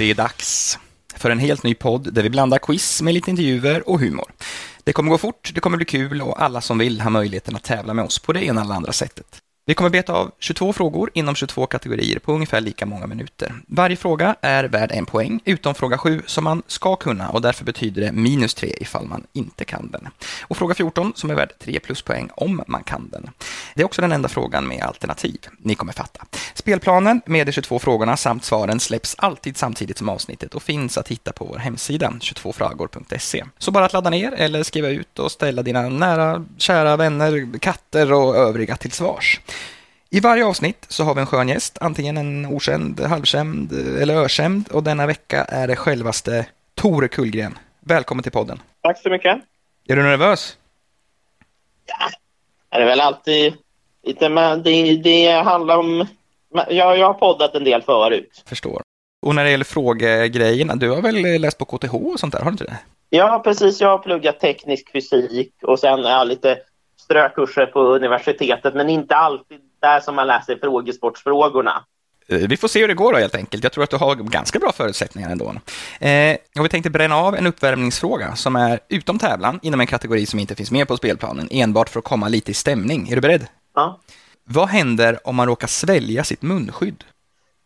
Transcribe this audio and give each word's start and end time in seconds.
Det 0.00 0.10
är 0.10 0.14
dags 0.14 0.78
för 1.16 1.30
en 1.30 1.38
helt 1.38 1.62
ny 1.62 1.74
podd 1.74 2.12
där 2.14 2.22
vi 2.22 2.30
blandar 2.30 2.58
quiz 2.58 3.02
med 3.02 3.14
lite 3.14 3.30
intervjuer 3.30 3.88
och 3.88 4.00
humor. 4.00 4.32
Det 4.84 4.92
kommer 4.92 5.10
gå 5.10 5.18
fort, 5.18 5.50
det 5.54 5.60
kommer 5.60 5.76
bli 5.76 5.86
kul 5.86 6.22
och 6.22 6.42
alla 6.42 6.60
som 6.60 6.78
vill 6.78 7.00
har 7.00 7.10
möjligheten 7.10 7.56
att 7.56 7.62
tävla 7.62 7.94
med 7.94 8.04
oss 8.04 8.18
på 8.18 8.32
det 8.32 8.44
ena 8.44 8.60
eller 8.60 8.74
andra 8.74 8.92
sättet. 8.92 9.40
Vi 9.66 9.74
kommer 9.74 9.90
beta 9.90 10.12
av 10.12 10.30
22 10.38 10.72
frågor 10.72 11.10
inom 11.14 11.34
22 11.34 11.66
kategorier 11.66 12.18
på 12.18 12.32
ungefär 12.32 12.60
lika 12.60 12.86
många 12.86 13.06
minuter. 13.06 13.54
Varje 13.66 13.96
fråga 13.96 14.36
är 14.40 14.64
värd 14.64 14.92
en 14.92 15.06
poäng, 15.06 15.40
utom 15.44 15.74
fråga 15.74 15.98
7 15.98 16.22
som 16.26 16.44
man 16.44 16.62
ska 16.66 16.96
kunna 16.96 17.28
och 17.30 17.42
därför 17.42 17.64
betyder 17.64 18.02
det 18.02 18.12
minus 18.12 18.54
3 18.54 18.74
ifall 18.80 19.06
man 19.06 19.26
inte 19.32 19.64
kan 19.64 19.90
den. 19.90 20.08
Och 20.42 20.56
fråga 20.56 20.74
14 20.74 21.12
som 21.16 21.30
är 21.30 21.34
värd 21.34 21.52
3 21.58 21.80
pluspoäng 21.80 22.30
om 22.34 22.62
man 22.66 22.82
kan 22.82 23.08
den. 23.08 23.30
Det 23.74 23.82
är 23.82 23.84
också 23.84 24.02
den 24.02 24.12
enda 24.12 24.28
frågan 24.28 24.68
med 24.68 24.82
alternativ. 24.82 25.38
Ni 25.58 25.74
kommer 25.74 25.92
fatta. 25.92 26.24
Spelplanen 26.54 27.22
med 27.26 27.46
de 27.46 27.52
22 27.52 27.78
frågorna 27.78 28.16
samt 28.16 28.44
svaren 28.44 28.80
släpps 28.80 29.14
alltid 29.18 29.56
samtidigt 29.56 29.98
som 29.98 30.08
avsnittet 30.08 30.54
och 30.54 30.62
finns 30.62 30.98
att 30.98 31.08
hitta 31.08 31.32
på 31.32 31.44
vår 31.44 31.58
hemsida 31.58 32.10
22fragor.se. 32.20 33.44
Så 33.58 33.70
bara 33.70 33.84
att 33.84 33.92
ladda 33.92 34.10
ner 34.10 34.32
eller 34.32 34.62
skriva 34.62 34.88
ut 34.88 35.18
och 35.18 35.32
ställa 35.32 35.62
dina 35.62 35.88
nära, 35.88 36.44
kära 36.58 36.96
vänner, 36.96 37.58
katter 37.58 38.12
och 38.12 38.36
övriga 38.36 38.76
till 38.76 38.92
svars. 38.92 39.40
I 40.12 40.20
varje 40.20 40.44
avsnitt 40.44 40.86
så 40.88 41.04
har 41.04 41.14
vi 41.14 41.20
en 41.20 41.26
skön 41.26 41.48
gäst, 41.48 41.78
antingen 41.80 42.16
en 42.16 42.46
okänd, 42.46 43.00
halvkänd 43.00 43.72
eller 43.72 44.14
ökänd 44.24 44.68
och 44.68 44.82
denna 44.82 45.06
vecka 45.06 45.44
är 45.44 45.68
det 45.68 45.76
självaste 45.76 46.46
Tore 46.74 47.08
Kullgren. 47.08 47.58
Välkommen 47.80 48.22
till 48.22 48.32
podden. 48.32 48.62
Tack 48.82 49.02
så 49.02 49.10
mycket. 49.10 49.38
Är 49.88 49.96
du 49.96 50.02
nervös? 50.02 50.56
Ja, 51.86 52.10
det 52.78 52.82
är 52.82 52.86
väl 52.86 53.00
alltid 53.00 53.54
lite, 54.02 54.28
men 54.28 54.62
det, 54.62 54.96
det 54.96 55.30
handlar 55.30 55.76
om... 55.76 56.06
Jag, 56.68 56.98
jag 56.98 57.06
har 57.06 57.14
poddat 57.14 57.54
en 57.54 57.64
del 57.64 57.82
förut. 57.82 58.42
Förstår. 58.46 58.82
Och 59.26 59.34
när 59.34 59.44
det 59.44 59.50
gäller 59.50 59.64
frågegrejerna, 59.64 60.76
du 60.76 60.90
har 60.90 61.02
väl 61.02 61.40
läst 61.40 61.58
på 61.58 61.64
KTH 61.64 61.94
och 61.94 62.20
sånt 62.20 62.32
där, 62.32 62.40
har 62.40 62.50
du 62.50 62.52
inte 62.52 62.64
det? 62.64 62.78
Ja, 63.10 63.40
precis. 63.44 63.80
Jag 63.80 63.88
har 63.88 63.98
pluggat 63.98 64.40
teknisk 64.40 64.92
fysik 64.92 65.52
och 65.62 65.78
sen 65.78 66.04
är 66.04 66.10
jag 66.10 66.28
lite 66.28 66.58
strökurser 67.00 67.66
på 67.66 67.80
universitetet, 67.80 68.74
men 68.74 68.88
inte 68.88 69.16
alltid 69.16 69.60
där 69.80 70.00
som 70.00 70.14
man 70.14 70.26
läser 70.26 70.56
frågesportsfrågorna. 70.56 71.84
Vi 72.26 72.56
får 72.56 72.68
se 72.68 72.80
hur 72.80 72.88
det 72.88 72.94
går 72.94 73.12
då 73.12 73.18
helt 73.18 73.34
enkelt. 73.34 73.62
Jag 73.62 73.72
tror 73.72 73.84
att 73.84 73.90
du 73.90 73.96
har 73.96 74.14
ganska 74.14 74.58
bra 74.58 74.72
förutsättningar 74.72 75.30
ändå. 75.30 75.54
Eh, 76.00 76.36
och 76.58 76.64
vi 76.64 76.68
tänkte 76.68 76.90
bränna 76.90 77.16
av 77.16 77.34
en 77.34 77.46
uppvärmningsfråga 77.46 78.36
som 78.36 78.56
är 78.56 78.80
utom 78.88 79.18
tävlan 79.18 79.58
inom 79.62 79.80
en 79.80 79.86
kategori 79.86 80.26
som 80.26 80.38
inte 80.38 80.54
finns 80.54 80.70
med 80.70 80.88
på 80.88 80.96
spelplanen, 80.96 81.48
enbart 81.50 81.88
för 81.88 81.98
att 81.98 82.04
komma 82.04 82.28
lite 82.28 82.50
i 82.50 82.54
stämning. 82.54 83.08
Är 83.08 83.14
du 83.14 83.20
beredd? 83.20 83.46
Ja. 83.74 84.00
Vad 84.44 84.68
händer 84.68 85.18
om 85.24 85.36
man 85.36 85.46
råkar 85.46 85.66
svälja 85.66 86.24
sitt 86.24 86.42
munskydd? 86.42 87.04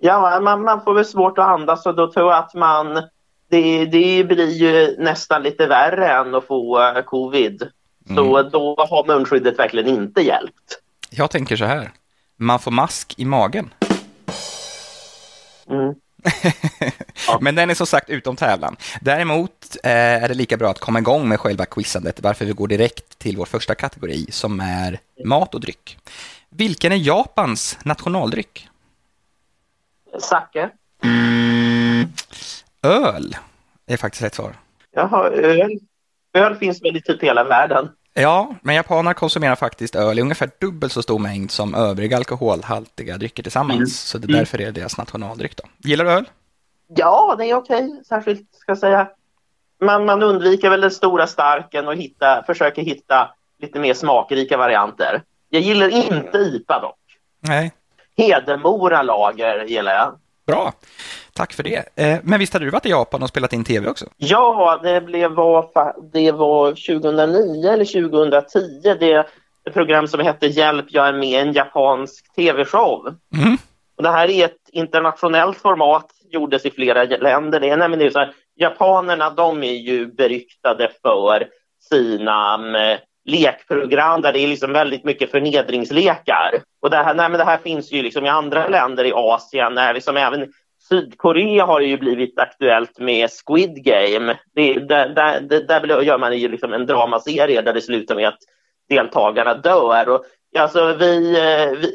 Ja, 0.00 0.40
man, 0.40 0.62
man 0.62 0.84
får 0.84 0.94
väl 0.94 1.04
svårt 1.04 1.38
att 1.38 1.48
andas 1.48 1.86
och 1.86 1.94
då 1.94 2.12
tror 2.12 2.32
jag 2.32 2.38
att 2.38 2.54
man... 2.54 3.02
Det, 3.48 3.86
det 3.86 4.24
blir 4.24 4.50
ju 4.50 4.96
nästan 4.98 5.42
lite 5.42 5.66
värre 5.66 6.12
än 6.12 6.34
att 6.34 6.46
få 6.46 6.78
uh, 6.78 7.02
covid. 7.02 7.68
Så 8.14 8.36
mm. 8.36 8.50
då 8.50 8.86
har 8.90 9.06
munskyddet 9.06 9.58
verkligen 9.58 9.88
inte 9.88 10.20
hjälpt. 10.20 10.80
Jag 11.10 11.30
tänker 11.30 11.56
så 11.56 11.64
här. 11.64 11.90
Man 12.36 12.58
får 12.58 12.70
mask 12.70 13.14
i 13.16 13.24
magen. 13.24 13.74
Mm. 15.70 15.94
Men 17.40 17.54
den 17.54 17.70
är 17.70 17.74
som 17.74 17.86
sagt 17.86 18.10
utom 18.10 18.36
tävlan. 18.36 18.76
Däremot 19.00 19.76
eh, 19.84 19.90
är 19.92 20.28
det 20.28 20.34
lika 20.34 20.56
bra 20.56 20.70
att 20.70 20.78
komma 20.78 20.98
igång 20.98 21.28
med 21.28 21.40
själva 21.40 21.64
quizandet, 21.66 22.20
varför 22.20 22.44
vi 22.44 22.52
går 22.52 22.68
direkt 22.68 23.18
till 23.18 23.36
vår 23.36 23.44
första 23.44 23.74
kategori 23.74 24.26
som 24.30 24.60
är 24.60 25.00
mat 25.24 25.54
och 25.54 25.60
dryck. 25.60 25.98
Vilken 26.50 26.92
är 26.92 26.96
Japans 26.96 27.78
nationaldryck? 27.84 28.68
Sake. 30.20 30.70
Mm. 31.02 32.06
Öl 32.82 33.36
är 33.86 33.96
faktiskt 33.96 34.24
ett 34.24 34.34
svar. 34.34 34.54
Jaha, 34.90 35.28
öl. 35.30 35.78
Öl 36.34 36.56
finns 36.56 36.82
väl 36.82 36.96
i 36.96 37.02
typ 37.02 37.22
hela 37.22 37.44
världen. 37.44 37.88
Ja, 38.14 38.54
men 38.62 38.74
japaner 38.74 39.14
konsumerar 39.14 39.54
faktiskt 39.54 39.94
öl 39.94 40.18
i 40.18 40.22
ungefär 40.22 40.50
dubbelt 40.60 40.92
så 40.92 41.02
stor 41.02 41.18
mängd 41.18 41.50
som 41.50 41.74
övriga 41.74 42.16
alkoholhaltiga 42.16 43.18
drycker 43.18 43.42
tillsammans. 43.42 43.76
Mm. 43.76 43.86
Så 43.86 44.18
det 44.18 44.32
är 44.32 44.38
därför 44.38 44.58
det 44.58 44.64
är 44.64 44.72
deras 44.72 44.98
nationaldryck. 44.98 45.56
Då. 45.56 45.62
Gillar 45.78 46.04
du 46.04 46.10
öl? 46.10 46.24
Ja, 46.96 47.34
det 47.38 47.46
är 47.46 47.54
okej. 47.54 48.02
Särskilt, 48.08 48.54
ska 48.54 48.70
jag 48.70 48.78
säga. 48.78 49.08
Man, 49.80 50.04
man 50.04 50.22
undviker 50.22 50.70
väl 50.70 50.80
den 50.80 50.90
stora 50.90 51.26
starken 51.26 51.88
och 51.88 51.94
hitta, 51.96 52.42
försöker 52.46 52.82
hitta 52.82 53.30
lite 53.58 53.78
mer 53.78 53.94
smakrika 53.94 54.56
varianter. 54.56 55.22
Jag 55.48 55.62
gillar 55.62 55.88
inte 55.88 56.38
IPA 56.38 56.80
dock. 56.80 56.98
Nej. 57.40 57.72
Hedemora 58.16 59.02
lager 59.02 59.64
gillar 59.64 59.92
jag. 59.92 60.18
Bra. 60.46 60.72
Tack 61.34 61.52
för 61.52 61.62
det. 61.62 61.84
Men 62.24 62.38
visst 62.38 62.52
hade 62.52 62.64
du 62.64 62.70
varit 62.70 62.86
i 62.86 62.90
Japan 62.90 63.22
och 63.22 63.28
spelat 63.28 63.52
in 63.52 63.64
tv 63.64 63.88
också? 63.88 64.06
Ja, 64.16 64.80
det, 64.82 65.00
blev, 65.00 65.30
var, 65.30 65.70
det 66.12 66.32
var 66.32 66.70
2009 66.70 67.72
eller 67.72 67.84
2010. 67.84 68.94
Det 69.00 69.26
program 69.72 70.08
som 70.08 70.20
hette 70.20 70.46
Hjälp, 70.46 70.86
jag 70.88 71.08
är 71.08 71.12
med 71.12 71.28
i 71.28 71.34
en 71.34 71.52
japansk 71.52 72.34
tv-show. 72.34 73.14
Mm. 73.36 73.56
Och 73.96 74.02
det 74.02 74.10
här 74.10 74.30
är 74.30 74.44
ett 74.44 74.68
internationellt 74.72 75.58
format, 75.58 76.06
gjordes 76.30 76.66
i 76.66 76.70
flera 76.70 77.04
länder. 77.04 77.60
Det 77.60 77.70
är 77.70 77.76
nämligen 77.76 78.12
så 78.12 78.18
här, 78.18 78.32
japanerna 78.56 79.30
de 79.30 79.62
är 79.62 79.72
ju 79.72 80.06
beryktade 80.06 80.90
för 81.02 81.48
sina 81.90 82.60
lekprogram 83.24 84.20
där 84.20 84.32
det 84.32 84.38
är 84.38 84.48
liksom 84.48 84.72
väldigt 84.72 85.04
mycket 85.04 85.30
förnedringslekar. 85.30 86.50
Och 86.82 86.90
det 86.90 86.96
här, 86.96 87.14
nej, 87.14 87.28
men 87.28 87.38
det 87.38 87.44
här 87.44 87.58
finns 87.58 87.92
ju 87.92 88.02
liksom 88.02 88.26
i 88.26 88.28
andra 88.28 88.68
länder 88.68 89.04
i 89.04 89.12
Asien, 89.14 89.74
liksom 89.94 90.16
även 90.16 90.52
Sydkorea 90.88 91.64
har 91.64 91.80
ju 91.80 91.98
blivit 91.98 92.38
aktuellt 92.38 92.98
med 92.98 93.30
Squid 93.30 93.84
Game. 93.84 94.38
Det, 94.54 94.74
där, 94.74 95.08
där, 95.40 95.40
där 95.66 96.02
gör 96.02 96.18
man 96.18 96.38
ju 96.38 96.48
liksom 96.48 96.72
en 96.72 96.86
dramaserie 96.86 97.62
där 97.62 97.72
det 97.72 97.80
slutar 97.80 98.14
med 98.14 98.28
att 98.28 98.38
deltagarna 98.88 99.54
dör. 99.54 100.08
Och, 100.08 100.24
alltså, 100.58 100.94
vi, 100.94 101.36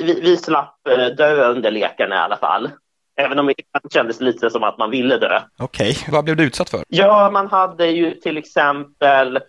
vi, 0.01 0.21
vi 0.21 0.37
slapp 0.37 0.75
dö 1.17 1.51
under 1.51 1.71
lekarna 1.71 2.15
i 2.15 2.19
alla 2.19 2.37
fall. 2.37 2.69
Även 3.17 3.39
om 3.39 3.47
det 3.47 3.93
kändes 3.93 4.21
lite 4.21 4.49
som 4.49 4.63
att 4.63 4.77
man 4.77 4.91
ville 4.91 5.17
dö. 5.17 5.41
Okej, 5.59 5.91
okay. 5.91 6.13
vad 6.13 6.23
blev 6.23 6.35
du 6.35 6.43
utsatt 6.43 6.69
för? 6.69 6.83
Ja, 6.87 7.29
man 7.33 7.47
hade 7.47 7.87
ju 7.87 8.11
till 8.11 8.37
exempel 8.37 9.39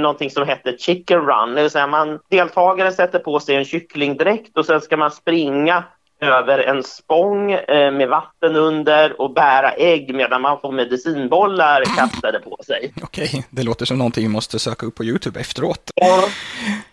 någonting 0.00 0.30
som 0.30 0.48
hette 0.48 0.78
chicken 0.78 1.20
run. 1.20 1.54
Det 1.54 1.62
vill 1.62 1.70
säga 1.70 1.86
man, 1.86 2.18
deltagaren 2.30 2.92
sätter 2.92 3.18
på 3.18 3.40
sig 3.40 3.56
en 3.56 3.64
kycklingdräkt 3.64 4.58
och 4.58 4.66
sen 4.66 4.80
ska 4.80 4.96
man 4.96 5.10
springa 5.10 5.84
över 6.20 6.58
en 6.58 6.82
spång 6.82 7.52
eh, 7.52 7.92
med 7.92 8.08
vatten 8.08 8.56
under 8.56 9.20
och 9.20 9.34
bära 9.34 9.72
ägg 9.72 10.14
medan 10.14 10.42
man 10.42 10.60
får 10.60 10.72
medicinbollar 10.72 11.84
kastade 11.84 12.38
på 12.38 12.58
sig. 12.66 12.92
Okej, 13.02 13.44
det 13.50 13.62
låter 13.62 13.86
som 13.86 13.98
någonting 13.98 14.24
vi 14.24 14.28
måste 14.28 14.58
söka 14.58 14.86
upp 14.86 14.94
på 14.94 15.04
Youtube 15.04 15.40
efteråt. 15.40 15.90
Ja. 15.94 16.22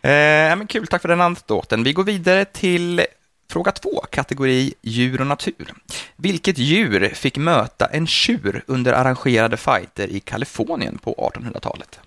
Eh, 0.09 0.56
men 0.56 0.67
kul, 0.67 0.88
tack 0.88 1.01
för 1.01 1.09
den 1.09 1.22
anekdoten. 1.22 1.84
Vi 1.84 1.94
går 1.94 2.03
vidare 2.03 2.45
till 2.45 3.01
fråga 3.51 3.72
två, 3.72 4.01
kategori 4.09 4.73
djur 4.81 5.22
och 5.22 5.28
natur. 5.28 5.73
Vilket 6.16 6.57
djur 6.57 7.09
fick 7.13 7.38
möta 7.38 7.85
en 7.85 8.07
tjur 8.07 8.63
under 8.67 8.94
arrangerade 8.94 9.57
fighter 9.57 10.07
i 10.07 10.19
Kalifornien 10.19 10.97
på 10.97 11.31
1800-talet? 11.35 12.00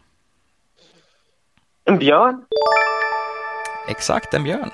En 1.84 1.98
björn. 1.98 2.44
Exakt, 3.88 4.34
en 4.34 4.44
björn. 4.44 4.70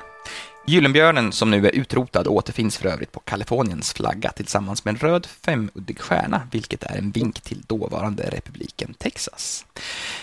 Gyllenbjörnen, 0.67 1.33
som 1.33 1.51
nu 1.51 1.67
är 1.67 1.75
utrotad, 1.75 2.29
återfinns 2.29 2.79
för 2.79 2.89
övrigt 2.89 3.13
på 3.13 3.21
Kaliforniens 3.21 3.95
flagga 3.95 4.31
tillsammans 4.31 4.85
med 4.85 4.95
en 4.95 4.99
röd 4.99 5.27
femuddig 5.27 6.01
stjärna, 6.01 6.41
vilket 6.53 6.83
är 6.83 6.99
en 6.99 7.11
vink 7.11 7.41
till 7.41 7.61
dåvarande 7.61 8.23
republiken 8.23 8.95
Texas. 8.95 9.67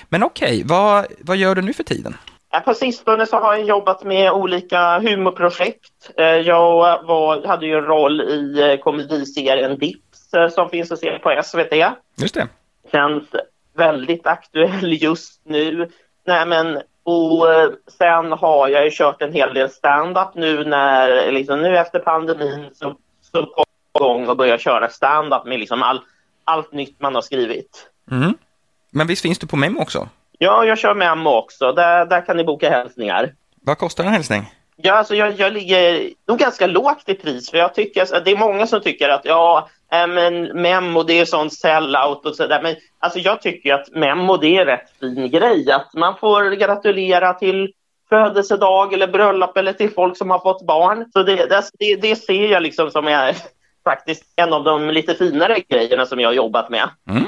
Men 0.10 0.24
okej, 0.24 0.48
okay, 0.48 0.64
vad, 0.64 1.06
vad 1.20 1.38
gör 1.38 1.56
du 1.56 1.62
nu 1.62 1.74
för 1.74 1.84
tiden? 1.84 2.18
På 2.66 2.74
sistone 2.74 3.26
så 3.26 3.38
har 3.38 3.56
jag 3.56 3.66
jobbat 3.66 4.04
med 4.04 4.32
olika 4.32 5.00
humorprojekt. 5.00 6.12
Jag 6.46 7.04
var, 7.04 7.48
hade 7.48 7.66
ju 7.66 7.78
en 7.78 7.86
roll 7.86 8.22
i 8.22 8.80
komediserien 8.84 9.80
Dips 9.80 10.54
som 10.56 10.70
finns 10.70 10.92
att 10.92 11.00
se 11.00 11.20
på 11.20 11.42
SVT. 11.44 11.74
Just 12.18 12.36
det. 12.36 12.48
Känns 12.92 13.24
väldigt 13.74 14.28
aktuell 14.28 14.94
just 15.04 15.42
nu. 15.46 15.90
Nej, 16.26 16.46
men 16.46 16.82
och 17.10 17.48
sen 17.98 18.32
har 18.32 18.68
jag 18.68 18.86
ju 18.86 18.92
kört 18.92 19.22
en 19.22 19.34
hel 19.34 19.54
del 19.54 19.70
stand-up 19.70 20.36
nu 20.36 20.66
när, 20.66 21.32
liksom 21.32 21.62
nu 21.62 21.78
efter 21.78 22.00
pandemin 22.00 22.70
så, 22.74 22.96
så 23.32 23.46
kom 23.46 23.66
jag 23.94 24.02
igång 24.02 24.28
och 24.28 24.38
började 24.38 24.60
köra 24.60 24.90
stand-up 24.90 25.46
med 25.46 25.60
liksom 25.60 25.84
all, 25.84 26.00
allt 26.44 26.72
nytt 26.72 27.02
man 27.02 27.16
har 27.16 27.22
skrivit. 27.22 27.90
Mm. 28.12 28.34
Men 28.92 29.08
visst 29.08 29.22
finns 29.22 29.40
du 29.40 29.48
på 29.48 29.56
Memo 29.56 29.82
också? 29.82 30.10
Ja, 30.38 30.66
jag 30.66 30.78
kör 30.78 30.94
Memo 30.94 31.30
också. 31.30 31.72
Där, 31.72 32.06
där 32.06 32.26
kan 32.26 32.38
ni 32.38 32.44
boka 32.44 32.70
hälsningar. 32.70 33.34
Vad 33.62 33.78
kostar 33.78 34.04
en 34.04 34.14
hälsning? 34.14 34.54
Ja, 34.76 34.94
alltså 34.94 35.16
jag, 35.16 35.40
jag 35.40 35.54
ligger 35.54 36.10
nog 36.28 36.38
ganska 36.38 36.68
lågt 36.68 37.10
i 37.10 37.14
pris 37.14 37.52
för 37.52 37.58
jag 37.58 37.74
tycker, 37.74 38.02
alltså, 38.02 38.20
det 38.26 38.32
är 38.32 38.38
många 38.38 38.68
som 38.68 38.82
tycker 38.82 39.10
att 39.10 39.26
ja, 39.26 39.70
men 39.92 40.62
Memo 40.62 41.04
det 41.04 41.20
är 41.20 41.26
sån 41.26 41.50
sellout 41.50 42.26
och 42.26 42.36
sådär. 42.36 42.62
Men 42.64 42.76
alltså 43.00 43.20
jag 43.20 43.42
tycker 43.42 43.74
att 43.74 43.92
Memo 43.92 44.38
det 44.38 44.58
är 44.58 44.66
rätt 44.66 44.90
fin 45.00 45.32
grej. 45.32 45.72
Att 45.72 45.94
man 45.94 46.18
får 46.18 46.52
gratulera 46.52 47.34
till 47.34 47.74
födelsedag 48.10 48.94
eller 48.94 49.08
bröllop 49.08 49.58
eller 49.58 49.74
till 49.74 49.94
folk 49.94 50.18
som 50.18 50.30
har 50.30 50.40
fått 50.40 50.66
barn. 50.66 51.06
Så 51.14 51.24
det, 51.24 51.64
det, 51.80 51.96
det 51.96 52.16
ser 52.16 52.52
jag 52.52 52.64
liksom 52.64 52.92
som 52.92 53.08
är 53.08 53.36
faktiskt 53.84 54.24
en 54.36 54.54
av 54.54 54.64
de 54.64 54.90
lite 54.90 55.16
finare 55.16 55.60
grejerna 55.70 56.06
som 56.06 56.20
jag 56.20 56.30
har 56.30 56.34
jobbat 56.34 56.70
med. 56.70 56.90
Mm. 57.10 57.26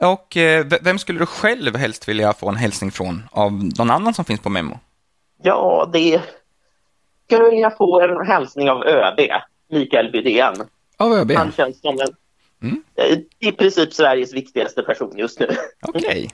Och 0.00 0.36
eh, 0.36 0.66
vem 0.82 0.98
skulle 0.98 1.18
du 1.18 1.26
själv 1.26 1.76
helst 1.76 2.08
vilja 2.08 2.32
få 2.32 2.48
en 2.48 2.56
hälsning 2.56 2.90
från 2.90 3.22
av 3.30 3.52
någon 3.52 3.90
annan 3.90 4.14
som 4.14 4.24
finns 4.24 4.40
på 4.40 4.48
Memo? 4.48 4.78
Ja, 5.42 5.90
det 5.92 6.22
skulle 7.26 7.50
vilja 7.50 7.70
få 7.70 8.00
en 8.00 8.26
hälsning 8.26 8.70
av 8.70 8.84
ÖB, 8.84 9.20
Mikael 9.70 10.12
Bydén. 10.12 10.54
Av 10.96 11.12
ÖB? 11.12 11.32
Han 11.32 11.52
känns 11.52 11.80
som 11.80 12.00
en, 12.00 12.08
mm. 12.62 12.82
i 13.38 13.52
princip 13.52 13.94
Sveriges 13.94 14.34
viktigaste 14.34 14.82
person 14.82 15.12
just 15.16 15.40
nu. 15.40 15.46
Okej. 15.82 16.00
Okay. 16.00 16.28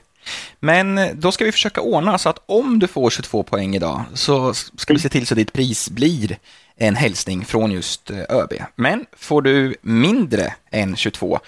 Men 0.59 0.97
eh, 0.97 1.09
då 1.13 1.31
ska 1.31 1.45
vi 1.45 1.51
försöka 1.51 1.81
ordna 1.81 2.17
så 2.17 2.29
att 2.29 2.43
om 2.45 2.79
du 2.79 2.87
får 2.87 3.09
22 3.09 3.43
poäng 3.43 3.75
idag 3.75 4.03
så 4.13 4.53
ska 4.53 4.93
vi 4.93 4.99
se 4.99 5.09
till 5.09 5.27
så 5.27 5.33
att 5.33 5.37
ditt 5.37 5.53
pris 5.53 5.89
blir 5.89 6.37
en 6.75 6.95
hälsning 6.95 7.45
från 7.45 7.71
just 7.71 8.11
eh, 8.11 8.17
ÖB. 8.29 8.53
Men 8.75 9.05
får 9.17 9.41
du 9.41 9.75
mindre 9.81 10.53
än 10.71 10.95
22 10.95 11.39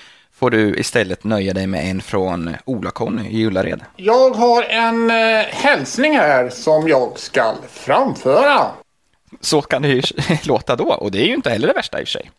får 0.43 0.49
du 0.49 0.75
istället 0.75 1.23
nöja 1.23 1.53
dig 1.53 1.67
med 1.67 1.89
en 1.89 2.01
från 2.01 2.55
Ola-Conny 2.65 3.29
i 3.29 3.45
Ullared. 3.45 3.81
Jag 3.95 4.29
har 4.29 4.63
en 4.63 5.09
eh, 5.09 5.45
hälsning 5.49 6.17
här 6.17 6.49
som 6.49 6.87
jag 6.87 7.19
ska 7.19 7.53
framföra. 7.73 8.71
Så 9.41 9.61
kan 9.61 9.81
det 9.81 9.87
ju 9.87 10.01
låta 10.43 10.75
då, 10.75 10.83
och 10.83 11.11
det 11.11 11.21
är 11.21 11.25
ju 11.25 11.33
inte 11.33 11.49
heller 11.49 11.67
det 11.67 11.73
värsta 11.73 12.01
i 12.01 12.03
och 12.03 12.07
för 12.07 12.11
sig. 12.11 12.31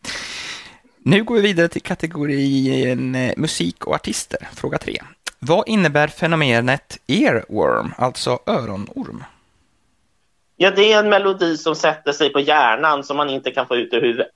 Nu 1.06 1.24
går 1.24 1.34
vi 1.34 1.40
vidare 1.40 1.68
till 1.68 1.82
kategorin 1.82 3.14
eh, 3.14 3.32
musik 3.36 3.86
och 3.86 3.94
artister, 3.94 4.48
fråga 4.54 4.78
3. 4.78 5.02
Vad 5.38 5.68
innebär 5.68 6.08
fenomenet 6.08 6.98
earworm, 7.06 7.94
alltså 7.98 8.38
öronorm? 8.46 9.24
Ja, 10.56 10.70
det 10.70 10.92
är 10.92 10.98
en 10.98 11.08
melodi 11.08 11.56
som 11.56 11.74
sätter 11.74 12.12
sig 12.12 12.32
på 12.32 12.40
hjärnan 12.40 13.04
som 13.04 13.16
man 13.16 13.30
inte 13.30 13.50
kan 13.50 13.66
få 13.66 13.76
ut 13.76 13.92
ur 13.92 14.00
huvudet. 14.00 14.28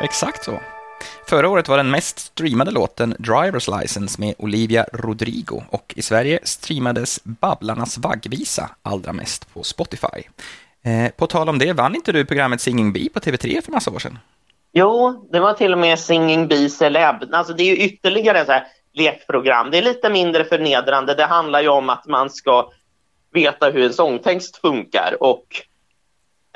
Exakt 0.00 0.44
så. 0.44 0.60
Förra 1.28 1.48
året 1.48 1.68
var 1.68 1.76
den 1.76 1.90
mest 1.90 2.18
streamade 2.18 2.70
låten 2.70 3.14
Driver's 3.14 3.80
License 3.80 4.20
med 4.20 4.34
Olivia 4.38 4.86
Rodrigo 4.92 5.62
och 5.70 5.94
i 5.96 6.02
Sverige 6.02 6.38
streamades 6.42 7.20
Babblarnas 7.24 7.98
vaggvisa 7.98 8.70
allra 8.82 9.12
mest 9.12 9.54
på 9.54 9.62
Spotify. 9.62 10.22
Eh, 10.82 11.10
på 11.16 11.26
tal 11.26 11.48
om 11.48 11.58
det, 11.58 11.72
vann 11.72 11.94
inte 11.94 12.12
du 12.12 12.24
programmet 12.24 12.60
Singing 12.60 12.92
Bee 12.92 13.08
på 13.08 13.20
TV3 13.20 13.64
för 13.64 13.72
massa 13.72 13.90
år 13.90 13.98
sedan? 13.98 14.18
Jo, 14.72 15.28
det 15.32 15.40
var 15.40 15.52
till 15.52 15.72
och 15.72 15.78
med 15.78 15.98
Singing 15.98 16.48
Bee 16.48 16.70
Celeb. 16.70 17.34
Alltså 17.34 17.52
det 17.52 17.62
är 17.62 17.66
ju 17.66 17.76
ytterligare 17.76 18.44
så 18.44 18.52
här 18.52 18.66
lekprogram. 18.92 19.70
Det 19.70 19.78
är 19.78 19.82
lite 19.82 20.10
mindre 20.10 20.44
förnedrande. 20.44 21.14
Det 21.14 21.24
handlar 21.24 21.62
ju 21.62 21.68
om 21.68 21.90
att 21.90 22.06
man 22.06 22.30
ska 22.30 22.70
veta 23.32 23.70
hur 23.70 23.84
en 23.84 23.92
sångtext 23.92 24.56
funkar 24.56 25.16
och 25.20 25.44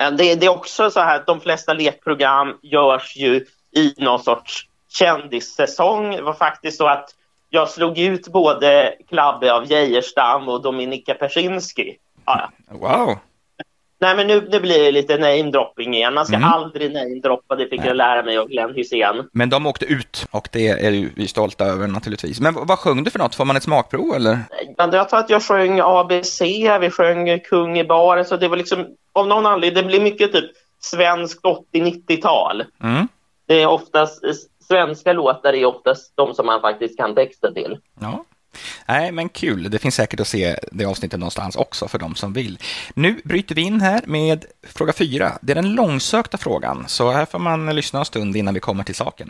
eh, 0.01 0.11
det, 0.11 0.35
det 0.35 0.45
är 0.45 0.49
också 0.49 0.91
så 0.91 0.99
här 0.99 1.15
att 1.15 1.27
de 1.27 1.41
flesta 1.41 1.73
lekprogram 1.73 2.59
görs 2.61 3.15
ju 3.15 3.45
i 3.71 3.93
någon 3.97 4.23
sorts 4.23 4.67
kändissäsong. 4.89 6.11
Det 6.11 6.21
var 6.21 6.33
faktiskt 6.33 6.77
så 6.77 6.87
att 6.87 7.09
jag 7.49 7.69
slog 7.69 7.97
ut 7.97 8.27
både 8.27 8.95
Klabbe 9.09 9.53
av 9.53 9.71
Geijerstam 9.71 10.49
och 10.49 10.61
Dominika 10.61 11.13
Persinski. 11.13 11.97
Ja. 12.25 12.49
Wow! 12.67 13.17
Nej, 13.99 14.15
men 14.15 14.27
nu, 14.27 14.47
nu 14.51 14.59
blir 14.59 14.79
det 14.79 14.91
lite 14.91 15.17
namedropping 15.17 15.95
igen. 15.95 16.13
Man 16.13 16.25
ska 16.25 16.35
mm. 16.35 16.49
aldrig 16.49 16.93
namedroppa, 16.93 17.55
det 17.55 17.67
fick 17.67 17.79
Nej. 17.79 17.87
jag 17.87 17.97
lära 17.97 18.23
mig 18.23 18.37
av 18.37 18.47
Glenn 18.47 18.73
Hysén. 18.75 19.29
Men 19.31 19.49
de 19.49 19.65
åkte 19.65 19.85
ut 19.85 20.27
och 20.31 20.49
det 20.51 20.67
är 20.67 21.09
vi 21.15 21.27
stolta 21.27 21.65
över 21.65 21.87
naturligtvis. 21.87 22.39
Men 22.39 22.53
vad 22.53 22.79
sjöng 22.79 23.03
du 23.03 23.11
för 23.11 23.19
något? 23.19 23.35
Får 23.35 23.45
man 23.45 23.55
ett 23.55 23.63
smakprov 23.63 24.15
eller? 24.15 24.39
Jag 24.77 25.09
tror 25.09 25.19
att 25.19 25.29
jag 25.29 25.43
sjöng 25.43 25.79
ABC, 25.83 26.41
vi 26.81 26.89
sjöng 26.91 27.39
Kung 27.39 27.79
i 27.79 27.83
baren, 27.83 28.25
så 28.25 28.37
det 28.37 28.47
var 28.47 28.57
liksom 28.57 28.85
av 29.13 29.27
någon 29.27 29.45
anledning, 29.45 29.83
det 29.83 29.87
blir 29.87 30.01
mycket 30.01 30.31
typ 30.31 30.51
svenskt 30.79 31.43
80-90-tal. 31.73 32.63
Mm 32.83 33.07
det 33.45 33.61
är 33.61 33.67
oftast 33.67 34.23
svenska 34.67 35.13
låtar 35.13 35.53
är 35.53 35.65
oftast 35.65 36.13
de 36.15 36.33
som 36.33 36.45
man 36.45 36.61
faktiskt 36.61 36.97
kan 36.97 37.15
texten 37.15 37.53
till. 37.53 37.77
Ja. 37.99 38.23
Nej, 38.85 39.11
men 39.11 39.29
kul. 39.29 39.71
Det 39.71 39.79
finns 39.79 39.95
säkert 39.95 40.19
att 40.19 40.27
se 40.27 40.55
det 40.71 40.85
avsnittet 40.85 41.19
någonstans 41.19 41.55
också 41.55 41.87
för 41.87 41.99
de 41.99 42.15
som 42.15 42.33
vill. 42.33 42.59
Nu 42.93 43.21
bryter 43.23 43.55
vi 43.55 43.61
in 43.61 43.81
här 43.81 44.01
med 44.05 44.45
fråga 44.63 44.93
fyra. 44.93 45.37
Det 45.41 45.53
är 45.53 45.55
den 45.55 45.73
långsökta 45.73 46.37
frågan, 46.37 46.83
så 46.87 47.11
här 47.11 47.25
får 47.25 47.39
man 47.39 47.75
lyssna 47.75 47.99
en 47.99 48.05
stund 48.05 48.35
innan 48.35 48.53
vi 48.53 48.59
kommer 48.59 48.83
till 48.83 48.95
saken. 48.95 49.29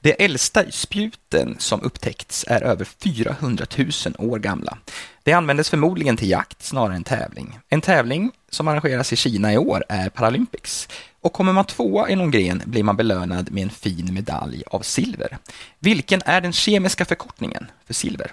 De 0.00 0.24
äldsta 0.24 0.70
spjuten 0.70 1.56
som 1.58 1.82
upptäckts 1.82 2.44
är 2.48 2.62
över 2.62 2.84
400 2.84 3.66
000 3.76 3.90
år 4.18 4.38
gamla. 4.38 4.78
Det 5.22 5.32
användes 5.32 5.70
förmodligen 5.70 6.16
till 6.16 6.30
jakt 6.30 6.62
snarare 6.62 6.96
än 6.96 7.04
tävling. 7.04 7.58
En 7.68 7.80
tävling 7.80 8.30
som 8.50 8.68
arrangeras 8.68 9.12
i 9.12 9.16
Kina 9.16 9.52
i 9.52 9.58
år 9.58 9.84
är 9.88 10.08
Paralympics. 10.08 10.88
Och 11.20 11.32
kommer 11.32 11.52
man 11.52 11.64
tvåa 11.64 12.10
i 12.10 12.16
någon 12.16 12.30
gren 12.30 12.62
blir 12.64 12.82
man 12.82 12.96
belönad 12.96 13.52
med 13.52 13.62
en 13.62 13.70
fin 13.70 14.14
medalj 14.14 14.62
av 14.66 14.80
silver. 14.80 15.38
Vilken 15.78 16.22
är 16.24 16.40
den 16.40 16.52
kemiska 16.52 17.04
förkortningen 17.04 17.66
för 17.86 17.94
silver? 17.94 18.32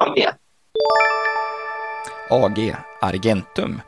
AG. 0.00 0.26
AG, 2.30 2.76
argentum. 3.00 3.80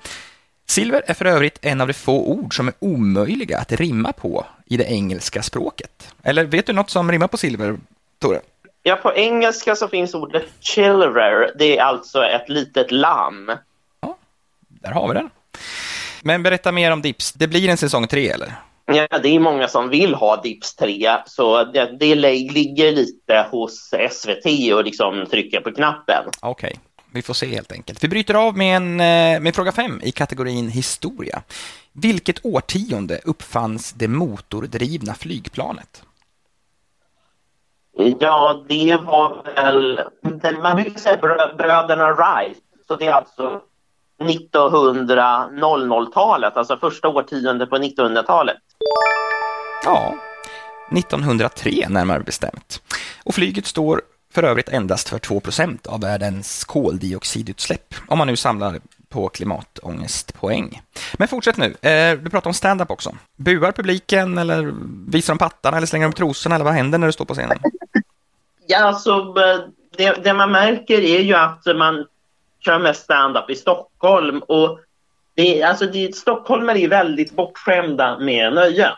Silver 0.66 1.02
är 1.06 1.14
för 1.14 1.24
övrigt 1.24 1.58
en 1.62 1.80
av 1.80 1.86
de 1.86 1.92
få 1.94 2.26
ord 2.26 2.56
som 2.56 2.68
är 2.68 2.74
omöjliga 2.78 3.58
att 3.58 3.72
rimma 3.72 4.12
på 4.12 4.46
i 4.66 4.76
det 4.76 4.84
engelska 4.84 5.42
språket. 5.42 6.14
Eller 6.22 6.44
vet 6.44 6.66
du 6.66 6.72
något 6.72 6.90
som 6.90 7.12
rimmar 7.12 7.28
på 7.28 7.36
silver, 7.36 7.76
Tore? 8.18 8.40
Ja, 8.82 8.96
på 8.96 9.14
engelska 9.14 9.76
så 9.76 9.88
finns 9.88 10.14
ordet 10.14 10.44
chilver. 10.60 11.52
Det 11.58 11.78
är 11.78 11.82
alltså 11.82 12.24
ett 12.24 12.48
litet 12.48 12.90
lamm. 12.90 13.52
Ja, 14.00 14.16
där 14.68 14.90
har 14.90 15.08
vi 15.08 15.14
den. 15.14 15.30
Men 16.22 16.42
berätta 16.42 16.72
mer 16.72 16.90
om 16.90 17.02
Dips. 17.02 17.32
Det 17.32 17.46
blir 17.46 17.68
en 17.68 17.76
säsong 17.76 18.06
tre, 18.06 18.28
eller? 18.28 18.52
Ja, 18.94 19.18
det 19.18 19.28
är 19.28 19.38
många 19.38 19.68
som 19.68 19.88
vill 19.88 20.14
ha 20.14 20.42
Dips 20.42 20.74
3, 20.74 21.16
så 21.26 21.64
det, 21.64 21.96
det 22.00 22.14
ligger 22.14 22.92
lite 22.92 23.46
hos 23.50 23.90
SVT 24.10 24.74
och 24.74 24.84
liksom 24.84 25.26
trycka 25.30 25.60
på 25.60 25.72
knappen. 25.72 26.24
Okej, 26.40 26.50
okay. 26.50 26.80
vi 27.12 27.22
får 27.22 27.34
se 27.34 27.46
helt 27.46 27.72
enkelt. 27.72 28.04
Vi 28.04 28.08
bryter 28.08 28.34
av 28.34 28.56
med, 28.56 28.76
en, 28.76 29.00
eh, 29.00 29.40
med 29.40 29.54
fråga 29.54 29.72
fem 29.72 30.00
i 30.02 30.12
kategorin 30.12 30.68
historia. 30.68 31.42
Vilket 31.92 32.44
årtionde 32.46 33.20
uppfanns 33.24 33.92
det 33.92 34.08
motordrivna 34.08 35.14
flygplanet? 35.14 36.02
Ja, 38.20 38.64
det 38.68 38.96
var 38.96 39.42
väl... 39.54 40.00
Man 40.62 40.76
brukar 40.76 41.00
säga 41.00 41.16
bröderna 41.56 42.12
Wright, 42.12 42.58
så 42.88 42.96
det 42.96 43.06
är 43.06 43.12
alltså 43.12 43.60
1900-00-talet, 44.22 46.56
alltså 46.56 46.76
första 46.76 47.08
årtiondet 47.08 47.70
på 47.70 47.76
1900-talet. 47.76 48.56
Ja, 49.84 50.14
1903 50.96 51.70
närmare 51.88 52.20
bestämt. 52.20 52.82
Och 53.24 53.34
flyget 53.34 53.66
står 53.66 54.02
för 54.34 54.42
övrigt 54.42 54.68
endast 54.68 55.08
för 55.08 55.18
2% 55.18 55.88
av 55.88 56.00
världens 56.00 56.64
koldioxidutsläpp, 56.64 57.94
om 58.08 58.18
man 58.18 58.26
nu 58.26 58.36
samlar 58.36 58.80
på 59.08 59.28
klimatångestpoäng. 59.28 60.82
Men 61.18 61.28
fortsätt 61.28 61.56
nu. 61.56 61.90
Eh, 61.90 62.18
du 62.18 62.30
pratar 62.30 62.50
om 62.50 62.54
stand-up 62.54 62.90
också. 62.90 63.16
Buar 63.36 63.72
publiken 63.72 64.38
eller 64.38 64.74
visar 65.10 65.34
de 65.34 65.38
pattarna 65.38 65.76
eller 65.76 65.86
slänger 65.86 66.08
de 66.08 66.12
trosorna 66.12 66.54
eller 66.54 66.64
vad 66.64 66.74
händer 66.74 66.98
när 66.98 67.06
du 67.06 67.12
står 67.12 67.24
på 67.24 67.34
scenen? 67.34 67.58
Ja, 68.66 68.78
alltså 68.78 69.10
eh, 69.10 69.60
det, 69.96 70.24
det 70.24 70.34
man 70.34 70.52
märker 70.52 71.00
är 71.00 71.20
ju 71.20 71.34
att 71.34 71.62
man 71.76 72.06
kör 72.64 72.78
mest 72.78 73.02
stand-up 73.02 73.50
i 73.50 73.54
Stockholm. 73.54 74.42
Och 74.48 74.80
det, 75.34 75.62
alltså 75.62 75.86
det, 75.86 76.14
stockholmare 76.14 76.78
är 76.78 76.88
väldigt 76.88 77.32
bortskämda 77.32 78.18
med 78.18 78.52
nöjen. 78.52 78.92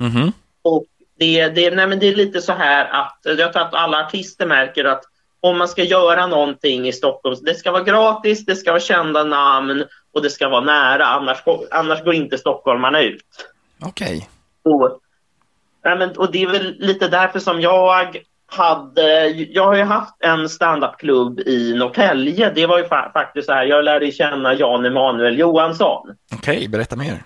Mm. 0.00 0.32
Och 0.62 0.84
det, 1.18 1.48
det, 1.48 1.70
nej 1.70 1.86
men 1.86 1.98
det 1.98 2.06
är 2.06 2.16
lite 2.16 2.40
så 2.40 2.52
här 2.52 2.84
att 2.84 3.18
jag 3.22 3.52
tror 3.52 3.62
att 3.62 3.74
alla 3.74 4.06
artister 4.06 4.46
märker 4.46 4.84
att 4.84 5.04
om 5.40 5.58
man 5.58 5.68
ska 5.68 5.82
göra 5.82 6.26
någonting 6.26 6.88
i 6.88 6.92
Stockholm, 6.92 7.36
det 7.42 7.54
ska 7.54 7.72
vara 7.72 7.82
gratis, 7.82 8.44
det 8.44 8.56
ska 8.56 8.70
vara 8.70 8.80
kända 8.80 9.24
namn 9.24 9.84
och 10.12 10.22
det 10.22 10.30
ska 10.30 10.48
vara 10.48 10.64
nära, 10.64 11.06
annars, 11.06 11.38
annars 11.70 12.04
går 12.04 12.14
inte 12.14 12.38
stockholmarna 12.38 13.00
ut. 13.00 13.54
Okej. 13.80 14.28
Okay. 14.62 14.74
Och, 14.74 16.18
och 16.18 16.32
det 16.32 16.42
är 16.42 16.46
väl 16.46 16.76
lite 16.78 17.08
därför 17.08 17.38
som 17.38 17.60
jag 17.60 18.16
hade, 18.46 19.28
jag 19.28 19.64
har 19.64 19.74
ju 19.74 19.82
haft 19.82 20.14
en 20.20 20.48
standupklubb 20.48 21.40
i 21.40 21.74
Norrtälje. 21.74 22.52
Det 22.54 22.66
var 22.66 22.78
ju 22.78 22.84
fa 22.84 23.10
faktiskt 23.12 23.46
så 23.46 23.52
här, 23.52 23.64
jag 23.64 23.84
lärde 23.84 24.10
känna 24.10 24.54
Jan 24.54 24.84
Emanuel 24.84 25.38
Johansson. 25.38 26.16
Okej, 26.34 26.56
okay, 26.56 26.68
berätta 26.68 26.96
mer. 26.96 27.22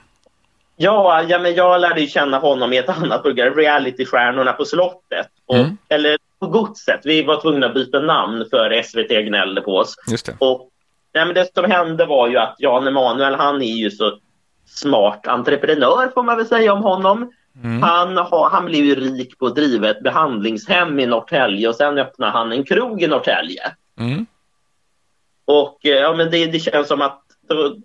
Ja, 0.77 1.23
ja, 1.23 1.39
men 1.39 1.55
jag 1.55 1.81
lärde 1.81 2.07
känna 2.07 2.39
honom 2.39 2.73
i 2.73 2.77
ett 2.77 2.89
annat 3.03 3.23
program, 3.23 3.55
Realitystjärnorna 3.55 4.53
på 4.53 4.65
slottet. 4.65 5.29
Och, 5.47 5.57
mm. 5.57 5.79
Eller 5.89 6.17
på 6.41 6.47
Godset. 6.47 7.01
Vi 7.05 7.23
var 7.23 7.41
tvungna 7.41 7.67
att 7.67 7.75
byta 7.75 8.01
namn 8.01 8.47
för 8.51 8.83
SVT 8.83 9.09
gnällde 9.09 9.61
på 9.61 9.77
oss. 9.77 9.95
Just 10.11 10.27
det. 10.27 10.37
Och, 10.39 10.69
ja, 11.13 11.25
men 11.25 11.35
det 11.35 11.55
som 11.55 11.71
hände 11.71 12.07
var 12.07 12.29
ju 12.29 12.37
att 12.39 12.55
Jan 12.59 12.87
Emanuel, 12.87 13.35
han 13.35 13.63
är 13.63 13.77
ju 13.77 13.91
så 13.91 14.19
smart 14.67 15.27
entreprenör 15.27 16.11
får 16.15 16.23
man 16.23 16.37
väl 16.37 16.47
säga 16.47 16.73
om 16.73 16.83
honom. 16.83 17.33
Mm. 17.65 17.83
Han, 17.83 18.17
ha, 18.17 18.49
han 18.53 18.65
blev 18.65 18.85
ju 18.85 18.95
rik 18.95 19.39
på 19.39 19.47
att 19.47 19.55
driva 19.55 19.91
ett 19.91 20.03
behandlingshem 20.03 21.01
i 21.01 21.07
Norrtälje 21.07 21.69
och 21.69 21.75
sen 21.75 21.99
öppnade 21.99 22.33
han 22.33 22.53
en 22.53 22.65
krog 22.65 23.03
i 23.03 23.07
Norrtälje. 23.07 23.63
Mm. 24.01 24.27
Och 25.45 25.87
eh, 25.87 25.93
ja, 25.93 26.15
men 26.17 26.31
det, 26.31 26.47
det 26.47 26.61
känns 26.61 26.89
som 26.89 27.03
att 27.03 27.23
då, 27.49 27.77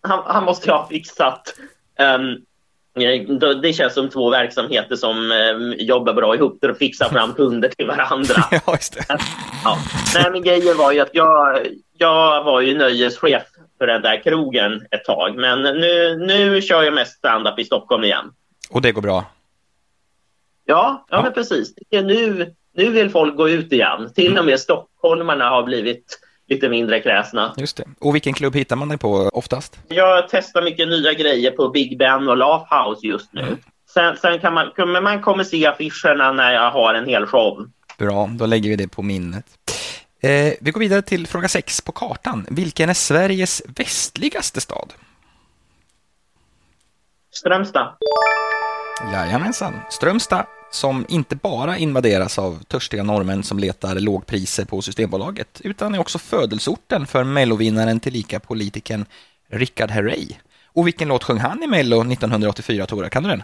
han, 0.00 0.22
han, 0.26 0.44
måste 0.44 0.72
ha 0.72 0.88
fixat 0.88 1.54
um, 1.98 2.44
Det 3.62 3.72
känns 3.72 3.94
som 3.94 4.08
två 4.08 4.30
verksamheter 4.30 4.96
som 4.96 5.32
eh, 5.32 5.86
jobbar 5.86 6.12
bra 6.12 6.34
ihop 6.34 6.58
för 6.60 6.68
att 6.68 6.78
fixa 6.78 7.08
fram 7.08 7.32
kunder 7.32 7.68
till 7.68 7.86
varandra. 7.86 8.34
ja, 8.50 8.60
just 8.72 8.94
det. 8.94 9.18
Ja. 9.64 9.78
Nej, 10.14 10.30
men 10.30 10.42
grejen 10.42 10.76
var 10.76 10.92
ju 10.92 11.00
att 11.00 11.14
jag, 11.14 11.66
jag 11.98 12.44
var 12.44 12.60
ju 12.60 12.78
nöjeschef 12.78 13.42
för 13.78 13.86
den 13.86 14.02
där 14.02 14.22
krogen 14.22 14.86
ett 14.90 15.04
tag. 15.04 15.36
Men 15.36 15.62
nu, 15.62 16.16
nu 16.16 16.62
kör 16.62 16.82
jag 16.82 16.94
mest 16.94 17.18
stand-up 17.18 17.58
i 17.58 17.64
Stockholm 17.64 18.04
igen. 18.04 18.30
Och 18.70 18.82
det 18.82 18.92
går 18.92 19.02
bra? 19.02 19.24
Ja, 20.64 21.06
ja, 21.10 21.16
ja. 21.16 21.22
men 21.22 21.32
precis. 21.32 21.74
Nu, 21.90 22.54
nu 22.74 22.90
vill 22.90 23.10
folk 23.10 23.36
gå 23.36 23.48
ut 23.48 23.72
igen. 23.72 24.12
Till 24.14 24.38
och 24.38 24.44
med 24.44 24.60
stockholmarna 24.60 25.48
har 25.48 25.62
blivit 25.62 26.18
lite 26.48 26.68
mindre 26.68 27.00
kräsna. 27.00 27.54
Just 27.56 27.76
det. 27.76 27.84
Och 27.98 28.14
vilken 28.14 28.34
klubb 28.34 28.54
hittar 28.54 28.76
man 28.76 28.88
dig 28.88 28.98
på 28.98 29.30
oftast? 29.32 29.78
Jag 29.88 30.28
testar 30.30 30.62
mycket 30.62 30.88
nya 30.88 31.12
grejer 31.12 31.50
på 31.50 31.68
Big 31.68 31.98
Ben 31.98 32.28
och 32.28 32.36
Laugh 32.36 32.74
House 32.74 33.06
just 33.06 33.32
nu. 33.32 33.40
Mm. 33.40 33.56
Sen, 33.94 34.16
sen 34.16 34.38
kan 34.38 34.54
man, 34.54 35.02
man 35.02 35.22
kommer 35.22 35.44
se 35.44 35.66
affischerna 35.66 36.32
när 36.32 36.52
jag 36.52 36.70
har 36.70 36.94
en 36.94 37.06
hel 37.06 37.26
show. 37.26 37.66
Bra, 37.98 38.30
då 38.38 38.46
lägger 38.46 38.70
vi 38.70 38.76
det 38.76 38.88
på 38.88 39.02
minnet. 39.02 39.44
Eh, 40.20 40.52
vi 40.60 40.70
går 40.70 40.80
vidare 40.80 41.02
till 41.02 41.26
fråga 41.26 41.48
6 41.48 41.80
på 41.80 41.92
kartan. 41.92 42.46
Vilken 42.50 42.88
är 42.88 42.94
Sveriges 42.94 43.62
västligaste 43.66 44.60
stad? 44.60 44.92
Strömstad. 47.30 47.96
Jajamensan. 49.12 49.80
Strömstad 49.90 50.46
som 50.70 51.06
inte 51.08 51.36
bara 51.36 51.78
invaderas 51.78 52.38
av 52.38 52.62
törstiga 52.62 53.02
norrmän 53.02 53.42
som 53.42 53.58
letar 53.58 53.94
lågpriser 53.94 54.64
på 54.64 54.82
Systembolaget, 54.82 55.60
utan 55.64 55.94
är 55.94 55.98
också 55.98 56.18
födelsorten 56.18 57.06
för 57.06 57.24
mellovinnaren 57.24 58.00
tillika 58.00 58.40
politikern 58.40 59.04
Richard 59.48 59.90
Herrey. 59.90 60.28
Och 60.66 60.86
vilken 60.86 61.08
låt 61.08 61.24
sjöng 61.24 61.38
han 61.38 61.62
i 61.62 61.66
Mello 61.66 62.00
1984, 62.00 62.86
Tora? 62.86 63.08
Kan 63.08 63.22
du 63.22 63.28
den? 63.28 63.42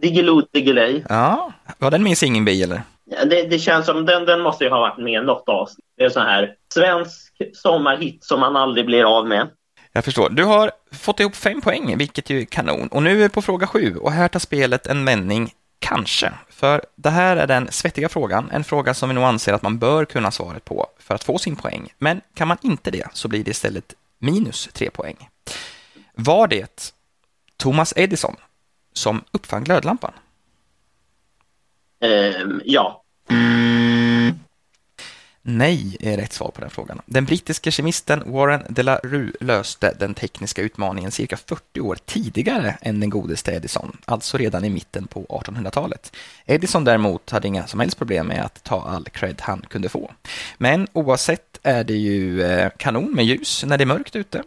Diggiloo 0.00 0.42
Diggiley. 0.52 1.02
Ja, 1.08 1.52
var 1.78 1.90
den 1.90 2.02
med 2.02 2.12
i 2.12 2.16
Singing 2.16 2.44
Bee 2.44 2.62
eller? 2.62 2.82
Ja, 3.04 3.24
det, 3.24 3.42
det, 3.42 3.58
känns 3.58 3.86
som 3.86 4.06
den, 4.06 4.24
den 4.24 4.40
måste 4.40 4.64
ju 4.64 4.70
ha 4.70 4.80
varit 4.80 4.98
med 4.98 5.22
i 5.22 5.26
något 5.26 5.48
avsnitt. 5.48 5.84
Det 5.96 6.04
är 6.04 6.10
så 6.10 6.20
här 6.20 6.54
svensk 6.74 7.32
sommarhit 7.52 8.24
som 8.24 8.40
man 8.40 8.56
aldrig 8.56 8.86
blir 8.86 9.18
av 9.18 9.26
med. 9.26 9.48
Jag 9.96 10.04
förstår. 10.04 10.30
Du 10.30 10.44
har 10.44 10.70
fått 10.92 11.20
ihop 11.20 11.36
fem 11.36 11.60
poäng, 11.60 11.98
vilket 11.98 12.30
ju 12.30 12.40
är 12.40 12.44
kanon. 12.44 12.88
Och 12.88 13.02
nu 13.02 13.10
är 13.10 13.14
vi 13.14 13.28
på 13.28 13.42
fråga 13.42 13.66
sju 13.66 13.96
och 13.96 14.12
här 14.12 14.28
tar 14.28 14.40
spelet 14.40 14.86
en 14.86 15.04
vändning 15.04 15.52
Kanske, 15.78 16.32
för 16.48 16.84
det 16.94 17.10
här 17.10 17.36
är 17.36 17.46
den 17.46 17.72
svettiga 17.72 18.08
frågan, 18.08 18.50
en 18.50 18.64
fråga 18.64 18.94
som 18.94 19.08
vi 19.08 19.14
nog 19.14 19.24
anser 19.24 19.52
att 19.52 19.62
man 19.62 19.78
bör 19.78 20.04
kunna 20.04 20.30
svaret 20.30 20.64
på 20.64 20.86
för 20.98 21.14
att 21.14 21.24
få 21.24 21.38
sin 21.38 21.56
poäng. 21.56 21.92
Men 21.98 22.20
kan 22.34 22.48
man 22.48 22.56
inte 22.62 22.90
det 22.90 23.08
så 23.12 23.28
blir 23.28 23.44
det 23.44 23.50
istället 23.50 23.94
minus 24.18 24.68
tre 24.72 24.90
poäng. 24.90 25.28
Var 26.14 26.48
det 26.48 26.92
Thomas 27.56 27.92
Edison 27.96 28.36
som 28.92 29.24
uppfann 29.32 29.64
glödlampan? 29.64 30.12
Um, 32.00 32.62
ja. 32.64 33.02
Nej 35.48 35.96
är 36.00 36.16
rätt 36.16 36.32
svar 36.32 36.50
på 36.50 36.60
den 36.60 36.70
frågan. 36.70 37.00
Den 37.06 37.24
brittiske 37.24 37.70
kemisten 37.70 38.22
Warren 38.26 38.62
de 38.68 38.82
la 38.82 39.00
Rue 39.02 39.32
löste 39.40 39.94
den 39.98 40.14
tekniska 40.14 40.62
utmaningen 40.62 41.10
cirka 41.10 41.36
40 41.36 41.80
år 41.80 41.98
tidigare 42.04 42.78
än 42.80 43.00
den 43.00 43.10
godeste 43.10 43.52
Edison, 43.52 43.96
alltså 44.04 44.36
redan 44.36 44.64
i 44.64 44.70
mitten 44.70 45.06
på 45.06 45.26
1800-talet. 45.28 46.16
Edison 46.46 46.84
däremot 46.84 47.30
hade 47.30 47.48
inga 47.48 47.66
som 47.66 47.80
helst 47.80 47.98
problem 47.98 48.26
med 48.26 48.44
att 48.44 48.64
ta 48.64 48.82
all 48.82 49.04
cred 49.04 49.40
han 49.40 49.64
kunde 49.68 49.88
få. 49.88 50.10
Men 50.58 50.86
oavsett 50.92 51.58
är 51.62 51.84
det 51.84 51.96
ju 51.96 52.42
eh, 52.42 52.70
kanon 52.76 53.14
med 53.14 53.24
ljus 53.24 53.64
när 53.66 53.78
det 53.78 53.84
är 53.84 53.86
mörkt 53.86 54.16
ute. 54.16 54.42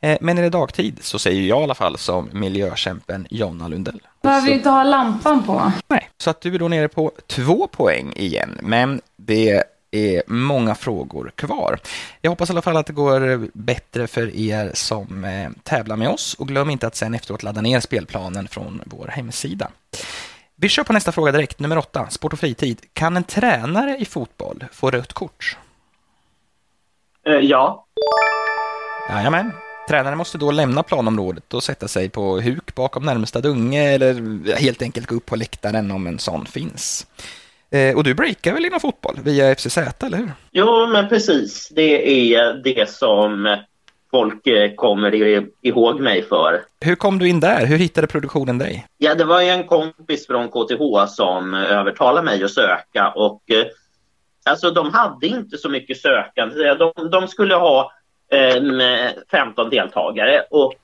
Eh, 0.00 0.18
men 0.20 0.38
är 0.38 0.42
det 0.42 0.50
dagtid 0.50 0.98
så 1.00 1.18
säger 1.18 1.42
jag 1.42 1.60
i 1.60 1.62
alla 1.62 1.74
fall 1.74 1.98
som 1.98 2.28
miljökämpen 2.32 3.26
Jonna 3.30 3.68
Lundell. 3.68 4.00
Behöver 4.22 4.50
inte 4.50 4.68
ha 4.68 4.84
lampan 4.84 5.42
på. 5.42 5.72
Nej, 5.88 6.10
så 6.18 6.30
att 6.30 6.40
du 6.40 6.54
är 6.54 6.58
då 6.58 6.68
nere 6.68 6.88
på 6.88 7.12
två 7.26 7.66
poäng 7.66 8.12
igen. 8.16 8.58
Men 8.62 9.00
det 9.16 9.64
är 9.90 10.22
många 10.26 10.74
frågor 10.74 11.32
kvar. 11.34 11.78
Jag 12.20 12.30
hoppas 12.30 12.50
i 12.50 12.52
alla 12.52 12.62
fall 12.62 12.76
att 12.76 12.86
det 12.86 12.92
går 12.92 13.48
bättre 13.52 14.06
för 14.06 14.36
er 14.36 14.70
som 14.74 15.24
eh, 15.24 15.50
tävlar 15.62 15.96
med 15.96 16.08
oss 16.08 16.34
och 16.34 16.48
glöm 16.48 16.70
inte 16.70 16.86
att 16.86 16.96
sen 16.96 17.14
efteråt 17.14 17.42
ladda 17.42 17.60
ner 17.60 17.80
spelplanen 17.80 18.48
från 18.48 18.82
vår 18.86 19.06
hemsida. 19.06 19.70
Vi 20.56 20.68
kör 20.68 20.84
på 20.84 20.92
nästa 20.92 21.12
fråga 21.12 21.32
direkt, 21.32 21.60
nummer 21.60 21.78
åtta, 21.78 22.06
sport 22.10 22.32
och 22.32 22.38
fritid. 22.38 22.80
Kan 22.92 23.16
en 23.16 23.24
tränare 23.24 23.96
i 23.98 24.04
fotboll 24.04 24.64
få 24.72 24.90
rött 24.90 25.12
kort? 25.12 25.56
Uh, 27.28 27.34
ja. 27.34 27.86
Jajamän. 29.10 29.52
Tränaren 29.88 30.18
måste 30.18 30.38
då 30.38 30.50
lämna 30.50 30.82
planområdet 30.82 31.54
och 31.54 31.62
sätta 31.62 31.88
sig 31.88 32.08
på 32.08 32.40
huk 32.40 32.74
bakom 32.74 33.04
närmsta 33.04 33.40
dunge 33.40 33.82
eller 33.82 34.14
helt 34.56 34.82
enkelt 34.82 35.06
gå 35.06 35.14
upp 35.14 35.26
på 35.26 35.36
läktaren 35.36 35.90
om 35.90 36.06
en 36.06 36.18
sån 36.18 36.46
finns. 36.46 37.06
Eh, 37.70 37.96
och 37.96 38.04
du 38.04 38.14
breakar 38.14 38.52
väl 38.52 38.66
inom 38.66 38.80
fotboll 38.80 39.16
via 39.24 39.54
FCZ, 39.54 39.78
eller 39.78 40.18
hur? 40.18 40.32
Jo, 40.52 40.86
men 40.86 41.08
precis. 41.08 41.68
Det 41.68 42.34
är 42.34 42.54
det 42.54 42.90
som 42.90 43.56
folk 44.10 44.46
eh, 44.46 44.74
kommer 44.74 45.14
ihåg 45.62 46.00
mig 46.00 46.22
för. 46.22 46.62
Hur 46.80 46.94
kom 46.94 47.18
du 47.18 47.28
in 47.28 47.40
där? 47.40 47.66
Hur 47.66 47.78
hittade 47.78 48.06
produktionen 48.06 48.58
dig? 48.58 48.86
Ja, 48.98 49.14
det 49.14 49.24
var 49.24 49.42
en 49.42 49.64
kompis 49.64 50.26
från 50.26 50.48
KTH 50.48 51.06
som 51.08 51.54
övertalade 51.54 52.24
mig 52.24 52.44
att 52.44 52.50
söka 52.50 53.08
och 53.08 53.42
eh, 53.50 53.66
alltså 54.44 54.70
de 54.70 54.94
hade 54.94 55.26
inte 55.26 55.58
så 55.58 55.68
mycket 55.68 56.00
sökande. 56.00 56.74
De, 56.74 57.10
de 57.10 57.28
skulle 57.28 57.54
ha 57.54 57.92
eh, 58.32 58.62
15 59.30 59.70
deltagare 59.70 60.42
och 60.50 60.74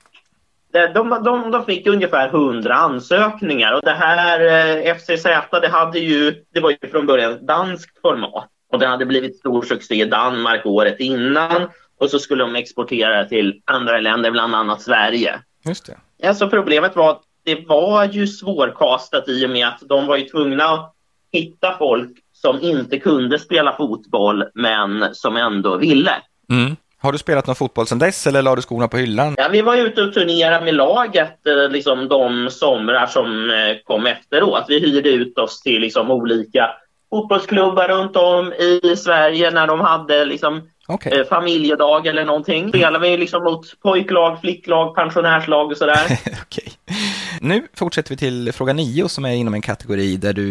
de, 0.73 1.23
de, 1.23 1.51
de 1.51 1.65
fick 1.65 1.87
ungefär 1.87 2.27
100 2.27 2.73
ansökningar 2.73 3.73
och 3.73 3.81
det 3.81 3.91
här 3.91 4.39
eh, 4.39 4.95
FCZ 4.95 5.23
det 5.61 5.67
hade 5.67 5.99
ju, 5.99 6.43
det 6.53 6.59
var 6.59 6.69
ju 6.69 6.89
från 6.91 7.05
början 7.05 7.45
danskt 7.45 8.01
format 8.01 8.49
och 8.71 8.79
det 8.79 8.87
hade 8.87 9.05
blivit 9.05 9.37
stor 9.37 9.61
succé 9.61 9.95
i 9.95 10.05
Danmark 10.05 10.65
året 10.65 10.99
innan 10.99 11.69
och 11.99 12.09
så 12.09 12.19
skulle 12.19 12.43
de 12.43 12.55
exportera 12.55 13.25
till 13.25 13.61
andra 13.65 13.99
länder, 13.99 14.31
bland 14.31 14.55
annat 14.55 14.81
Sverige. 14.81 15.39
Just 15.65 15.85
det. 15.85 16.27
Alltså 16.27 16.49
problemet 16.49 16.95
var 16.95 17.11
att 17.11 17.21
det 17.43 17.67
var 17.67 18.05
ju 18.05 18.27
svårkastat 18.27 19.29
i 19.29 19.45
och 19.45 19.49
med 19.49 19.67
att 19.67 19.79
de 19.89 20.07
var 20.07 20.17
ju 20.17 20.23
tvungna 20.23 20.65
att 20.65 20.93
hitta 21.31 21.77
folk 21.77 22.11
som 22.33 22.61
inte 22.61 22.99
kunde 22.99 23.39
spela 23.39 23.75
fotboll 23.75 24.43
men 24.53 25.15
som 25.15 25.37
ändå 25.37 25.77
ville. 25.77 26.11
Mm. 26.49 26.75
Har 27.03 27.11
du 27.11 27.17
spelat 27.17 27.47
någon 27.47 27.55
fotboll 27.55 27.87
sedan 27.87 27.99
dess 27.99 28.27
eller 28.27 28.41
la 28.41 28.55
du 28.55 28.61
skorna 28.61 28.87
på 28.87 28.97
hyllan? 28.97 29.35
Ja, 29.37 29.47
vi 29.51 29.61
var 29.61 29.75
ute 29.75 30.01
och 30.01 30.13
turnerade 30.13 30.65
med 30.65 30.73
laget 30.73 31.47
eh, 31.47 31.69
liksom, 31.69 32.07
de 32.07 32.49
somrar 32.49 33.07
som 33.07 33.49
eh, 33.49 33.77
kom 33.83 34.05
efteråt. 34.05 34.65
Vi 34.67 34.79
hyrde 34.79 35.09
ut 35.09 35.37
oss 35.37 35.61
till 35.61 35.81
liksom, 35.81 36.11
olika 36.11 36.69
fotbollsklubbar 37.09 37.87
runt 37.87 38.15
om 38.15 38.53
i 38.53 38.95
Sverige 38.95 39.51
när 39.51 39.67
de 39.67 39.79
hade 39.79 40.25
liksom, 40.25 40.69
okay. 40.87 41.19
eh, 41.19 41.25
familjedag 41.25 42.07
eller 42.07 42.25
någonting. 42.25 42.69
Spelade 42.69 43.09
vi 43.09 43.17
liksom 43.17 43.43
mot 43.43 43.79
pojklag, 43.81 44.41
flicklag, 44.41 44.95
pensionärslag 44.95 45.71
och 45.71 45.77
sådär. 45.77 46.05
okay. 46.25 46.73
Nu 47.41 47.67
fortsätter 47.73 48.09
vi 48.09 48.17
till 48.17 48.53
fråga 48.53 48.73
nio 48.73 49.09
som 49.09 49.25
är 49.25 49.33
inom 49.33 49.53
en 49.53 49.61
kategori 49.61 50.17
där 50.17 50.33
du 50.33 50.43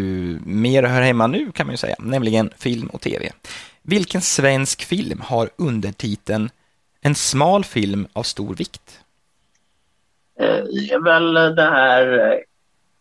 mer 0.47 0.83
hör 0.83 1.03
hemma 1.03 1.27
nu 1.27 1.53
kan 1.53 1.67
man 1.67 1.73
ju 1.73 1.79
säga, 1.79 1.97
nämligen 1.99 2.51
film 2.59 2.87
och 2.87 3.01
tv. 3.01 3.33
Vilken 3.83 4.21
svensk 4.21 4.85
film 4.85 5.21
har 5.21 5.51
undertiteln 5.57 6.51
En 7.05 7.15
smal 7.15 7.65
film 7.65 8.07
av 8.13 8.23
stor 8.23 8.55
vikt? 8.55 9.01
Eh, 10.41 10.47
det 10.47 10.93
är 10.93 11.05
väl 11.05 11.35
det 11.57 11.71
här 11.71 12.33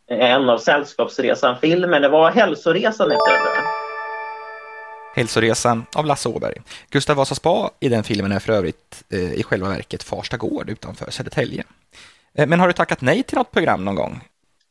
eh, 0.08 0.32
en 0.32 0.50
av 0.50 0.58
Sällskapsresan-filmer. 0.58 2.00
Det 2.00 2.10
var 2.10 2.32
Hälsoresan 2.32 3.12
heter 3.12 3.32
det. 3.32 3.62
Hälsoresan 5.16 5.86
av 5.96 6.06
Lasse 6.06 6.30
Åberg. 6.30 6.56
Gustav 6.90 7.16
Vasa 7.16 7.36
spa 7.36 7.72
i 7.80 7.90
den 7.90 8.04
filmen 8.04 8.32
är 8.32 8.40
för 8.40 8.54
övrigt 8.54 9.04
eh, 9.10 9.34
i 9.34 9.44
själva 9.44 9.70
verket 9.70 10.04
Farsta 10.04 10.38
gård 10.38 10.70
utanför 10.70 11.12
Södertälje. 11.12 11.64
Eh, 12.34 12.48
men 12.48 12.60
har 12.60 12.68
du 12.68 12.74
tackat 12.74 13.02
nej 13.02 13.24
till 13.24 13.38
något 13.38 13.52
program 13.52 13.86
någon 13.86 13.96
gång? 13.96 14.22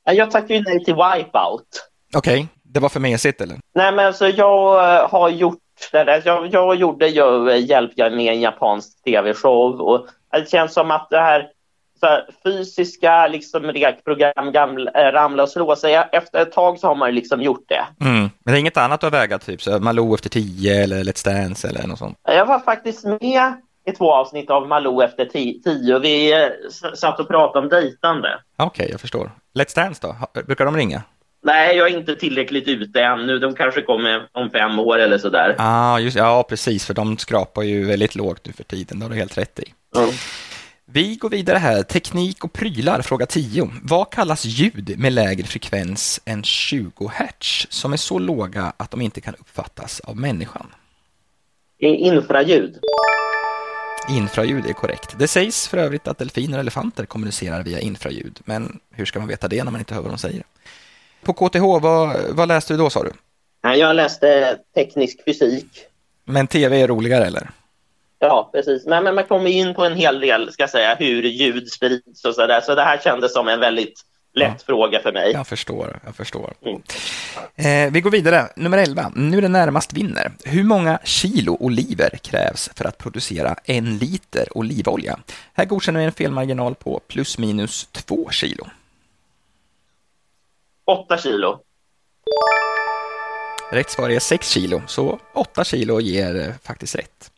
Jag 0.05 0.31
tackade 0.31 0.61
nej 0.61 0.85
till 0.85 0.95
Wipeout. 0.95 1.89
Okej, 2.15 2.35
okay. 2.35 2.47
det 2.63 2.81
var 2.81 2.89
för 2.89 3.01
mesigt 3.01 3.41
eller? 3.41 3.59
Nej, 3.75 3.93
men 3.93 4.07
alltså 4.07 4.29
jag 4.29 5.09
har 5.09 5.29
gjort 5.29 5.59
det 5.93 6.23
Jag, 6.25 6.47
jag 6.47 6.75
gjorde 6.75 7.07
ju 7.09 7.57
Hjälp, 7.57 7.93
jag 7.95 8.13
med 8.13 8.33
en 8.33 8.41
japansk 8.41 9.05
tv-show 9.05 9.81
och 9.81 10.07
det 10.33 10.51
känns 10.51 10.73
som 10.73 10.91
att 10.91 11.11
det 11.11 11.21
här, 11.21 11.49
här 12.03 12.27
fysiska 12.45 13.27
liksom, 13.27 13.63
rekprogram 13.63 14.53
gamla, 14.53 14.91
äh, 14.91 15.13
ramla 15.13 15.43
och 15.43 15.49
slå 15.49 15.77
sig. 15.77 15.95
Efter 16.13 16.43
ett 16.43 16.53
tag 16.53 16.79
så 16.79 16.87
har 16.87 16.95
man 16.95 17.15
liksom 17.15 17.43
gjort 17.43 17.65
det. 17.69 18.07
Mm. 18.07 18.21
Men 18.21 18.31
det 18.45 18.53
är 18.53 18.57
inget 18.61 18.77
annat 18.77 19.05
att 19.05 19.13
väga, 19.13 19.39
typ 19.39 19.63
så 19.63 19.79
Malou 19.79 20.15
efter 20.15 20.29
tio 20.29 20.83
eller 20.83 21.05
Let's 21.05 21.25
Dance 21.25 21.69
eller 21.69 21.87
något 21.87 21.99
sånt? 21.99 22.19
Jag 22.23 22.47
var 22.47 22.59
faktiskt 22.59 23.05
med 23.05 23.55
i 23.87 23.93
två 23.93 24.13
avsnitt 24.13 24.51
av 24.51 24.69
Malou 24.69 25.03
efter 25.03 25.25
tio 25.65 25.99
vi 25.99 26.33
eh, 26.33 26.49
satt 26.95 27.21
och 27.21 27.29
pratade 27.29 27.59
om 27.59 27.69
dejtande. 27.69 28.41
Okej, 28.57 28.67
okay, 28.67 28.91
jag 28.91 29.01
förstår. 29.01 29.31
Let's 29.55 29.75
Dance 29.77 30.01
då? 30.03 30.43
Brukar 30.43 30.65
de 30.65 30.77
ringa? 30.77 31.03
Nej, 31.43 31.77
jag 31.77 31.91
är 31.91 31.99
inte 31.99 32.17
tillräckligt 32.17 32.69
ute 32.69 33.03
ännu. 33.03 33.39
De 33.39 33.55
kanske 33.55 33.83
kommer 33.83 34.29
om 34.33 34.51
fem 34.51 34.79
år 34.79 34.99
eller 34.99 35.19
sådär. 35.19 35.55
Ah, 35.59 35.99
just, 35.99 36.17
ja, 36.17 36.47
precis, 36.49 36.87
för 36.87 36.95
de 36.95 37.19
skrapar 37.19 37.63
ju 37.63 37.85
väldigt 37.85 38.15
lågt 38.15 38.47
nu 38.47 38.53
för 38.53 38.65
tiden. 38.65 38.99
Det 38.99 39.05
har 39.05 39.11
du 39.11 39.17
helt 39.17 39.39
rätt 39.39 39.59
i. 39.59 39.75
Mm. 39.97 40.11
Vi 40.93 41.17
går 41.17 41.31
vidare 41.31 41.59
här. 41.59 41.83
Teknik 41.83 42.45
och 42.45 42.53
prylar, 42.53 43.03
fråga 43.03 43.27
10. 43.27 43.71
Vad 43.83 44.13
kallas 44.13 44.45
ljud 44.45 44.95
med 44.99 45.13
lägre 45.13 45.47
frekvens 45.47 46.21
än 46.25 46.43
20 46.43 47.09
Hz 47.09 47.67
som 47.71 47.93
är 47.93 47.97
så 47.97 48.19
låga 48.19 48.73
att 48.77 48.91
de 48.91 49.01
inte 49.01 49.21
kan 49.21 49.35
uppfattas 49.35 50.01
av 50.01 50.17
människan? 50.17 50.67
Infraljud. 51.79 52.79
Infraljud 54.09 54.67
är 54.67 54.73
korrekt. 54.73 55.15
Det 55.19 55.29
sägs 55.29 55.69
för 55.69 55.79
övrigt 55.79 56.09
att 56.09 56.19
delfiner 56.19 56.59
och 56.59 56.61
elefanter 56.61 57.07
kommunicerar 57.07 57.63
via 57.63 57.81
infraljud, 57.81 58.41
men 58.45 58.81
hur 58.91 59.05
ska 59.05 59.19
man 59.19 59.29
veta 59.29 59.49
det 59.49 59.65
när 59.65 59.71
man 59.71 59.81
inte 59.81 59.95
hör 59.95 60.03
vad 60.03 60.11
de 60.11 60.19
säger? 60.19 60.43
På 61.23 61.33
KTH, 61.33 61.61
vad, 61.61 62.17
vad 62.31 62.49
läste 62.49 62.73
du 62.73 62.77
då 62.77 62.91
sa 62.91 63.03
du? 63.03 63.13
Jag 63.63 63.97
läste 63.97 64.59
teknisk 64.75 65.25
fysik. 65.25 65.67
Men 66.25 66.47
tv 66.47 66.81
är 66.81 66.89
roligare 66.89 67.27
eller? 67.27 67.51
Ja, 68.19 68.51
precis. 68.53 68.87
Men, 68.87 69.05
men 69.05 69.15
man 69.15 69.25
kommer 69.25 69.51
in 69.51 69.75
på 69.75 69.85
en 69.85 69.95
hel 69.95 70.21
del, 70.21 70.53
ska 70.53 70.63
jag 70.63 70.71
säga, 70.71 70.95
hur 70.95 71.23
ljud 71.23 71.69
sprids 71.69 72.25
och 72.25 72.35
så 72.35 72.47
där. 72.47 72.61
Så 72.61 72.75
det 72.75 72.83
här 72.83 72.99
kändes 72.99 73.33
som 73.33 73.49
en 73.49 73.61
väldigt 73.61 74.05
lätt 74.35 74.55
ja. 74.59 74.65
fråga 74.67 75.01
för 75.01 75.13
mig. 75.13 75.33
Jag 75.33 75.47
förstår, 75.47 76.01
jag 76.05 76.15
förstår. 76.15 76.53
Mm. 76.65 76.83
Eh, 77.57 77.93
vi 77.93 78.01
går 78.01 78.11
vidare. 78.11 78.49
Nummer 78.57 78.79
11. 78.79 79.13
Nu 79.17 79.39
är 79.39 79.43
det 79.43 79.49
närmast 79.49 79.93
vinner. 79.93 80.33
Hur 80.45 80.65
många 80.65 80.99
kilo 81.05 81.57
oliver 81.61 82.11
krävs 82.23 82.71
för 82.75 82.85
att 82.85 82.99
producera 82.99 83.57
en 83.65 83.99
liter 83.99 84.59
olivolja? 84.59 85.19
Här 85.53 85.65
godkänner 85.65 86.01
vi 86.01 86.07
en 86.07 86.13
felmarginal 86.13 86.75
på 86.75 87.01
plus 87.09 87.39
minus 87.39 87.87
2 87.87 88.31
kilo. 88.31 88.67
8 90.91 91.19
kilo. 91.19 91.59
Rätt 93.71 93.91
svar 93.91 94.11
är 94.11 94.21
6 94.21 94.51
kilo, 94.51 94.83
så 94.87 95.19
8 95.35 95.65
kilo 95.65 96.01
ger 96.01 96.37
eh, 96.37 96.55
faktiskt 96.63 96.95
rätt. 96.95 97.31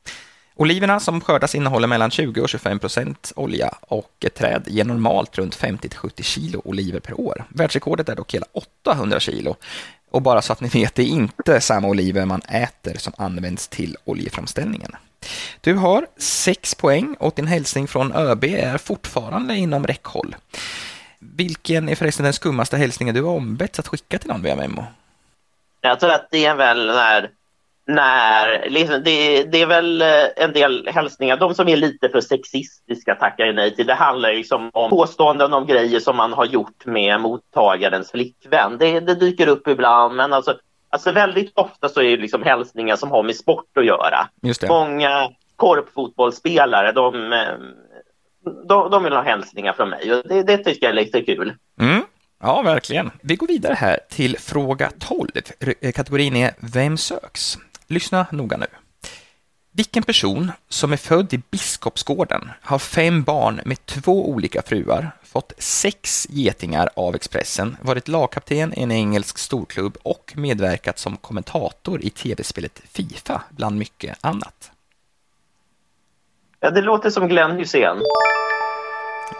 Oliverna 0.55 1.01
som 1.01 1.21
skördas 1.21 1.55
innehåller 1.55 1.89
mellan 1.89 2.11
20 2.11 2.41
och 2.41 2.49
25 2.49 2.79
procent 2.79 3.33
olja 3.37 3.75
och 3.81 4.25
ett 4.25 4.35
träd 4.35 4.65
ger 4.67 4.85
normalt 4.85 5.39
runt 5.39 5.55
50 5.55 5.89
till 5.89 5.99
70 5.99 6.23
kilo 6.23 6.63
oliver 6.65 7.01
per 7.01 7.21
år. 7.21 7.45
Världsrekordet 7.49 8.09
är 8.09 8.17
dock 8.17 8.35
hela 8.35 8.47
800 8.53 9.21
kilo. 9.21 9.57
Och 10.11 10.23
bara 10.23 10.43
så 10.43 10.53
att 10.53 10.61
ni 10.61 10.69
vet, 10.69 10.95
det 10.95 11.03
är 11.03 11.07
inte 11.07 11.61
samma 11.61 11.89
oliver 11.89 12.27
man 12.27 12.43
äter 12.43 12.95
som 12.99 13.13
används 13.17 13.69
till 13.69 13.97
oljeframställningen. 14.05 14.97
Du 15.61 15.75
har 15.75 16.07
6 16.17 16.75
poäng 16.75 17.17
och 17.19 17.33
din 17.37 17.47
hälsning 17.47 17.89
från 17.89 18.13
ÖB 18.13 18.45
är 18.45 18.79
fortfarande 18.79 19.57
inom 19.57 19.87
räckhåll. 19.87 20.37
Vilken 21.37 21.89
är 21.89 21.95
förresten 21.95 22.25
den 22.25 22.33
skummaste 22.33 22.77
hälsningen 22.77 23.15
du 23.15 23.23
har 23.23 23.35
ombetts 23.35 23.79
att 23.79 23.89
skicka 23.89 24.19
till 24.19 24.29
någon 24.29 24.43
via 24.43 24.57
Memo? 24.57 24.85
Jag 25.81 26.01
tror 26.01 26.13
att 26.13 26.29
det 26.31 26.47
är 26.47 26.55
väl 26.55 26.87
när 26.87 27.31
när, 27.87 28.71
liksom, 28.71 29.03
det, 29.05 29.45
det, 29.45 29.63
är 29.63 29.67
väl 29.67 30.03
eh, 30.03 30.25
en 30.37 30.53
del 30.53 30.89
hälsningar, 30.89 31.37
de 31.37 31.55
som 31.55 31.69
är 31.69 31.77
lite 31.77 32.09
för 32.09 32.21
sexistiska 32.21 33.15
tackar 33.15 33.45
jag 33.45 33.55
nej 33.55 33.75
till. 33.75 33.87
Det 33.87 33.95
handlar 33.95 34.33
liksom 34.33 34.71
om 34.73 34.91
påståenden 34.91 35.53
om 35.53 35.67
grejer 35.67 36.01
som 36.01 36.17
man 36.17 36.33
har 36.33 36.45
gjort 36.45 36.87
med 36.87 37.21
mottagarens 37.21 38.11
flickvän. 38.11 38.79
Det, 38.79 39.01
det 39.01 39.15
dyker 39.15 39.47
upp 39.47 39.69
ibland, 39.69 40.17
men 40.17 40.33
alltså, 40.33 40.55
alltså 40.91 41.13
väldigt 41.13 41.53
ofta 41.59 41.89
så 41.89 42.01
är 42.01 42.17
det 42.17 42.23
liksom 42.23 42.43
hälsningar 42.43 42.97
som 42.97 43.11
har 43.11 43.23
med 43.23 43.37
sport 43.37 43.77
att 43.77 43.87
göra. 43.87 44.29
Många 44.69 45.31
korpfotbollsspelare, 45.57 46.93
de, 46.93 47.33
eh, 47.33 47.55
de, 48.69 48.91
de 48.91 49.05
vill 49.05 49.13
ha 49.13 49.23
hälsningar 49.23 49.73
från 49.73 49.91
mig 49.91 50.15
och 50.15 50.29
det, 50.29 50.43
det 50.43 50.59
tycker 50.59 50.87
jag 50.87 50.91
är 50.91 51.05
lite 51.05 51.23
kul. 51.23 51.55
Mm. 51.81 52.03
Ja, 52.43 52.63
verkligen. 52.63 53.11
Vi 53.21 53.37
går 53.37 53.47
vidare 53.47 53.75
här 53.75 53.99
till 54.11 54.39
fråga 54.39 54.91
12. 54.99 55.29
Kategorin 55.95 56.37
är 56.37 56.55
Vem 56.59 56.97
söks? 56.97 57.59
Lyssna 57.87 58.27
noga 58.31 58.57
nu. 58.57 58.67
Vilken 59.75 60.03
person 60.03 60.53
som 60.69 60.93
är 60.93 60.97
född 60.97 61.35
i 61.35 61.43
Biskopsgården 61.51 62.51
har 62.63 62.79
fem 62.79 63.23
barn 63.23 63.61
med 63.65 63.87
två 63.87 64.31
olika 64.31 64.63
fruar, 64.63 65.11
fått 65.23 65.53
sex 65.59 66.27
getingar 66.31 66.91
av 66.97 67.15
Expressen, 67.15 67.77
varit 67.83 68.09
lagkapten 68.09 68.79
i 68.79 68.83
en 68.83 68.93
engelsk 68.93 69.39
storklubb 69.39 69.97
och 70.03 70.33
medverkat 70.37 70.99
som 70.99 71.17
kommentator 71.17 72.05
i 72.05 72.11
tv-spelet 72.11 72.83
Fifa, 72.85 73.43
bland 73.51 73.79
mycket 73.79 74.19
annat? 74.21 74.72
Ja, 76.65 76.71
det 76.71 76.81
låter 76.81 77.11
som 77.11 77.29
Glenn 77.29 77.51
Hussein. 77.51 78.03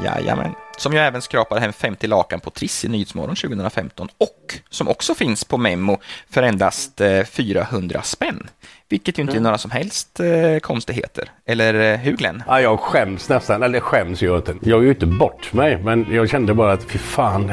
Jajamän. 0.05 0.55
Som 0.77 0.93
ju 0.93 0.99
även 0.99 1.23
skrapade 1.23 1.61
hem 1.61 1.73
50 1.73 2.07
lakan 2.07 2.41
på 2.41 2.51
Triss 2.51 2.85
i 2.85 2.89
Nyhetsmorgon 2.89 3.37
2015 3.37 4.09
och 4.19 4.55
som 4.71 4.89
också 4.89 5.15
finns 5.15 5.45
på 5.45 5.59
Memo 5.59 5.99
för 6.31 6.43
endast 6.43 7.01
400 7.27 7.97
eh, 7.99 8.03
spänn. 8.03 8.49
Vilket 8.89 9.19
ju 9.19 9.23
inte 9.23 9.33
mm. 9.33 9.43
är 9.43 9.45
några 9.45 9.59
som 9.59 9.71
helst 9.71 10.21
eh, 10.21 10.59
konstigheter. 10.61 11.29
Eller 11.47 11.93
eh, 11.93 11.99
hur 11.99 12.17
Glenn? 12.17 12.43
Ja, 12.47 12.61
jag 12.61 12.81
skäms 12.81 13.29
nästan, 13.29 13.63
eller 13.63 13.81
skäms 13.81 14.23
jag 14.23 14.39
inte. 14.39 14.55
Jag 14.63 14.79
är 14.79 14.83
ju 14.83 14.91
inte 14.91 15.07
bort 15.07 15.53
mig, 15.53 15.83
men 15.83 16.07
jag 16.11 16.31
kände 16.31 16.55
bara 16.55 16.73
att 16.73 16.85
fy 16.85 16.99
fan, 16.99 17.53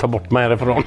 ta 0.00 0.06
bort 0.06 0.30
mig 0.30 0.42
härifrån. 0.42 0.84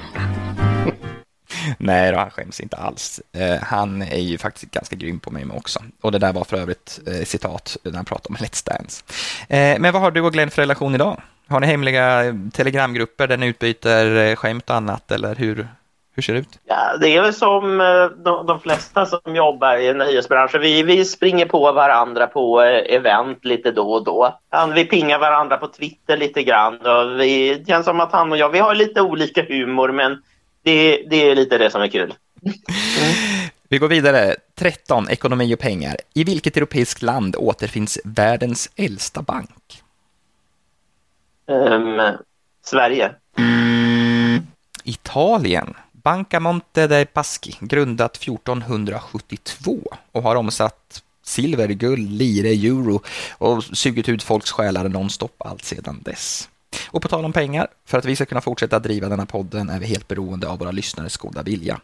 Nej, 1.77 2.11
då, 2.11 2.17
han 2.17 2.29
skäms 2.29 2.59
inte 2.59 2.77
alls. 2.77 3.21
Eh, 3.33 3.63
han 3.63 4.01
är 4.01 4.21
ju 4.21 4.37
faktiskt 4.37 4.71
ganska 4.71 4.95
grym 4.95 5.19
på 5.19 5.31
mig 5.31 5.45
också. 5.53 5.79
Och 6.01 6.11
det 6.11 6.19
där 6.19 6.33
var 6.33 6.43
för 6.43 6.57
övrigt 6.57 6.99
eh, 7.07 7.25
citat 7.25 7.77
när 7.83 7.95
han 7.95 8.05
pratade 8.05 8.29
om 8.29 8.45
Let's 8.45 8.65
Dance. 8.65 9.03
Eh, 9.49 9.79
men 9.79 9.93
vad 9.93 10.01
har 10.01 10.11
du 10.11 10.21
och 10.21 10.33
Glenn 10.33 10.49
för 10.49 10.61
relation 10.61 10.95
idag? 10.95 11.21
Har 11.49 11.59
ni 11.59 11.67
hemliga 11.67 12.25
eh, 12.25 12.33
telegramgrupper 12.53 13.27
där 13.27 13.37
ni 13.37 13.47
utbyter 13.47 14.15
eh, 14.15 14.35
skämt 14.35 14.69
och 14.69 14.75
annat 14.75 15.11
eller 15.11 15.35
hur, 15.35 15.67
hur 16.15 16.23
ser 16.23 16.33
det 16.33 16.39
ut? 16.39 16.59
Ja, 16.65 16.97
det 17.01 17.09
är 17.09 17.21
väl 17.21 17.33
som 17.33 17.81
eh, 17.81 18.05
de, 18.05 18.45
de 18.45 18.59
flesta 18.59 19.05
som 19.05 19.35
jobbar 19.35 19.77
i 19.77 19.93
nöjesbranschen. 19.93 20.61
Vi, 20.61 20.83
vi 20.83 21.05
springer 21.05 21.45
på 21.45 21.71
varandra 21.71 22.27
på 22.27 22.61
event 22.61 23.45
lite 23.45 23.71
då 23.71 23.91
och 23.91 24.03
då. 24.03 24.39
Vi 24.75 24.85
pingar 24.85 25.19
varandra 25.19 25.57
på 25.57 25.67
Twitter 25.67 26.17
lite 26.17 26.43
grann. 26.43 26.77
Och 26.77 27.19
vi, 27.19 27.55
det 27.55 27.67
känns 27.67 27.85
som 27.85 27.99
att 27.99 28.11
han 28.11 28.31
och 28.31 28.37
jag, 28.37 28.49
vi 28.49 28.59
har 28.59 28.75
lite 28.75 29.01
olika 29.01 29.43
humor 29.43 29.91
men 29.91 30.21
det, 30.67 31.03
det 31.09 31.29
är 31.29 31.35
lite 31.35 31.57
det 31.57 31.71
som 31.71 31.81
är 31.81 31.87
kul. 31.87 32.13
Mm. 32.43 32.57
Vi 33.69 33.77
går 33.77 33.87
vidare. 33.87 34.35
13. 34.55 35.09
Ekonomi 35.09 35.55
och 35.55 35.59
pengar. 35.59 35.97
I 36.13 36.23
vilket 36.23 36.57
europeiskt 36.57 37.01
land 37.01 37.35
återfinns 37.35 37.99
världens 38.03 38.69
äldsta 38.75 39.21
bank? 39.21 39.83
Um, 41.47 42.01
Sverige. 42.63 43.11
Italien. 44.83 45.73
Banca 45.91 46.39
Monte 46.39 46.87
dei 46.87 47.05
Paschi, 47.05 47.57
grundat 47.59 48.15
1472 48.15 49.79
och 50.11 50.23
har 50.23 50.35
omsatt 50.35 51.03
silver, 51.23 51.67
guld, 51.67 52.11
lire, 52.11 52.49
euro 52.49 53.01
och 53.37 53.63
sugit 53.63 54.09
ut 54.09 54.23
folks 54.23 54.51
själar 54.51 54.89
nonstop 54.89 55.35
allt 55.37 55.63
sedan 55.63 56.01
dess. 56.05 56.49
Och 56.87 57.01
på 57.01 57.07
tal 57.07 57.25
om 57.25 57.33
pengar, 57.33 57.67
för 57.85 57.97
att 57.97 58.05
vi 58.05 58.15
ska 58.15 58.25
kunna 58.25 58.41
fortsätta 58.41 58.79
driva 58.79 59.09
denna 59.09 59.25
podden 59.25 59.69
är 59.69 59.79
vi 59.79 59.85
helt 59.85 60.07
beroende 60.07 60.47
av 60.47 60.59
våra 60.59 60.71
lyssnares 60.71 61.17
goda 61.17 61.43
vilja. 61.43 61.79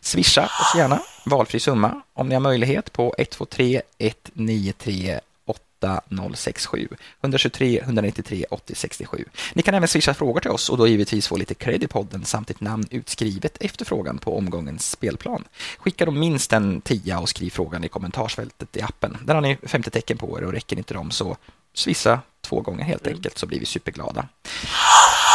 Swisha 0.00 0.44
oss 0.44 0.74
gärna 0.76 1.00
valfri 1.26 1.60
summa 1.60 2.02
om 2.12 2.28
ni 2.28 2.34
har 2.34 2.40
möjlighet 2.40 2.92
på 2.92 3.14
123 3.18 3.82
193 3.98 5.20
8067 5.46 6.88
123 7.20 7.80
193 7.80 8.44
8067. 8.50 9.24
Ni 9.54 9.62
kan 9.62 9.74
även 9.74 9.88
swisha 9.88 10.14
frågor 10.14 10.40
till 10.40 10.50
oss 10.50 10.70
och 10.70 10.78
då 10.78 10.88
givetvis 10.88 11.28
få 11.28 11.36
lite 11.36 11.54
cred 11.54 11.82
i 11.82 11.86
podden 11.86 12.24
samt 12.24 12.50
ett 12.50 12.60
namn 12.60 12.86
utskrivet 12.90 13.56
efter 13.60 13.84
frågan 13.84 14.18
på 14.18 14.38
omgångens 14.38 14.90
spelplan. 14.90 15.44
Skicka 15.78 16.04
då 16.04 16.10
minst 16.10 16.52
en 16.52 16.80
tia 16.80 17.20
och 17.20 17.28
skriv 17.28 17.50
frågan 17.50 17.84
i 17.84 17.88
kommentarsfältet 17.88 18.76
i 18.76 18.82
appen. 18.82 19.16
Där 19.24 19.34
har 19.34 19.40
ni 19.40 19.56
50 19.62 19.90
tecken 19.90 20.18
på 20.18 20.38
er 20.38 20.44
och 20.44 20.52
räcker 20.52 20.78
inte 20.78 20.94
dem 20.94 21.10
så 21.10 21.36
swissa 21.74 22.20
två 22.48 22.60
gånger 22.60 22.84
helt 22.84 23.06
mm. 23.06 23.16
enkelt 23.16 23.38
så 23.38 23.46
blir 23.46 23.60
vi 23.60 23.66
superglada. 23.66 24.28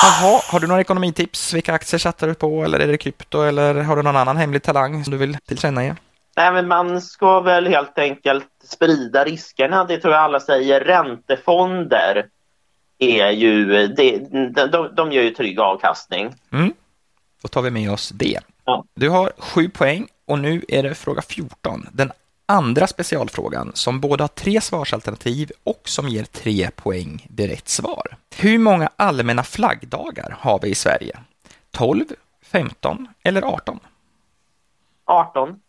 Jaha, 0.04 0.42
har 0.52 0.60
du 0.60 0.68
några 0.68 0.82
ekonomitips? 0.82 1.54
Vilka 1.54 1.74
aktier 1.74 2.00
satsar 2.00 2.28
du 2.28 2.34
på 2.34 2.64
eller 2.64 2.80
är 2.80 2.88
det 2.88 2.98
krypto 2.98 3.42
eller 3.42 3.74
har 3.74 3.96
du 3.96 4.04
någon 4.04 4.16
annan 4.16 4.38
hemlig 4.38 4.64
talang 4.64 5.04
som 5.04 5.12
du 5.12 5.18
vill 5.18 5.38
tillkännage? 5.48 5.96
Nej, 6.38 6.52
men 6.52 6.68
man 6.68 7.02
ska 7.02 7.40
väl 7.40 7.68
helt 7.68 8.00
enkelt 8.00 8.48
sprida 8.64 9.24
riskerna. 9.24 9.84
Det 9.84 9.98
tror 9.98 10.14
jag 10.14 10.24
alla 10.24 10.40
säger. 10.40 10.82
Räntefonder 10.82 12.26
är 13.00 13.30
ju, 13.30 13.88
det, 13.88 14.18
de, 14.72 14.96
de 14.96 15.12
ger 15.12 15.22
ju 15.22 15.30
trygg 15.30 15.60
avkastning. 15.60 16.36
Mm. 16.52 16.74
Då 17.42 17.48
tar 17.48 17.62
vi 17.62 17.72
med 17.72 17.92
oss 17.92 18.10
det. 18.10 18.40
Ja. 18.66 18.86
Du 18.96 19.10
har 19.10 19.32
sju 19.38 19.70
poäng 19.70 20.08
och 20.26 20.40
nu 20.40 20.62
är 20.68 20.84
det 20.84 20.96
fråga 20.96 21.22
14. 21.22 21.88
Den 21.92 22.12
andra 22.46 22.88
specialfrågan 22.88 23.72
som 23.74 24.00
både 24.00 24.24
har 24.24 24.28
tre 24.28 24.62
svarsalternativ 24.62 25.52
och 25.64 25.82
som 25.86 26.10
ger 26.10 26.24
tre 26.24 26.70
poäng 26.76 27.28
vid 27.30 27.50
rätt 27.50 27.70
svar. 27.70 28.18
Hur 28.36 28.58
många 28.58 28.90
allmänna 28.96 29.44
flaggdagar 29.44 30.38
har 30.40 30.60
vi 30.60 30.70
i 30.70 30.76
Sverige? 30.76 31.20
12, 31.72 32.06
15 32.44 33.08
eller 33.24 33.42
18? 33.42 33.80
18. 35.06 35.60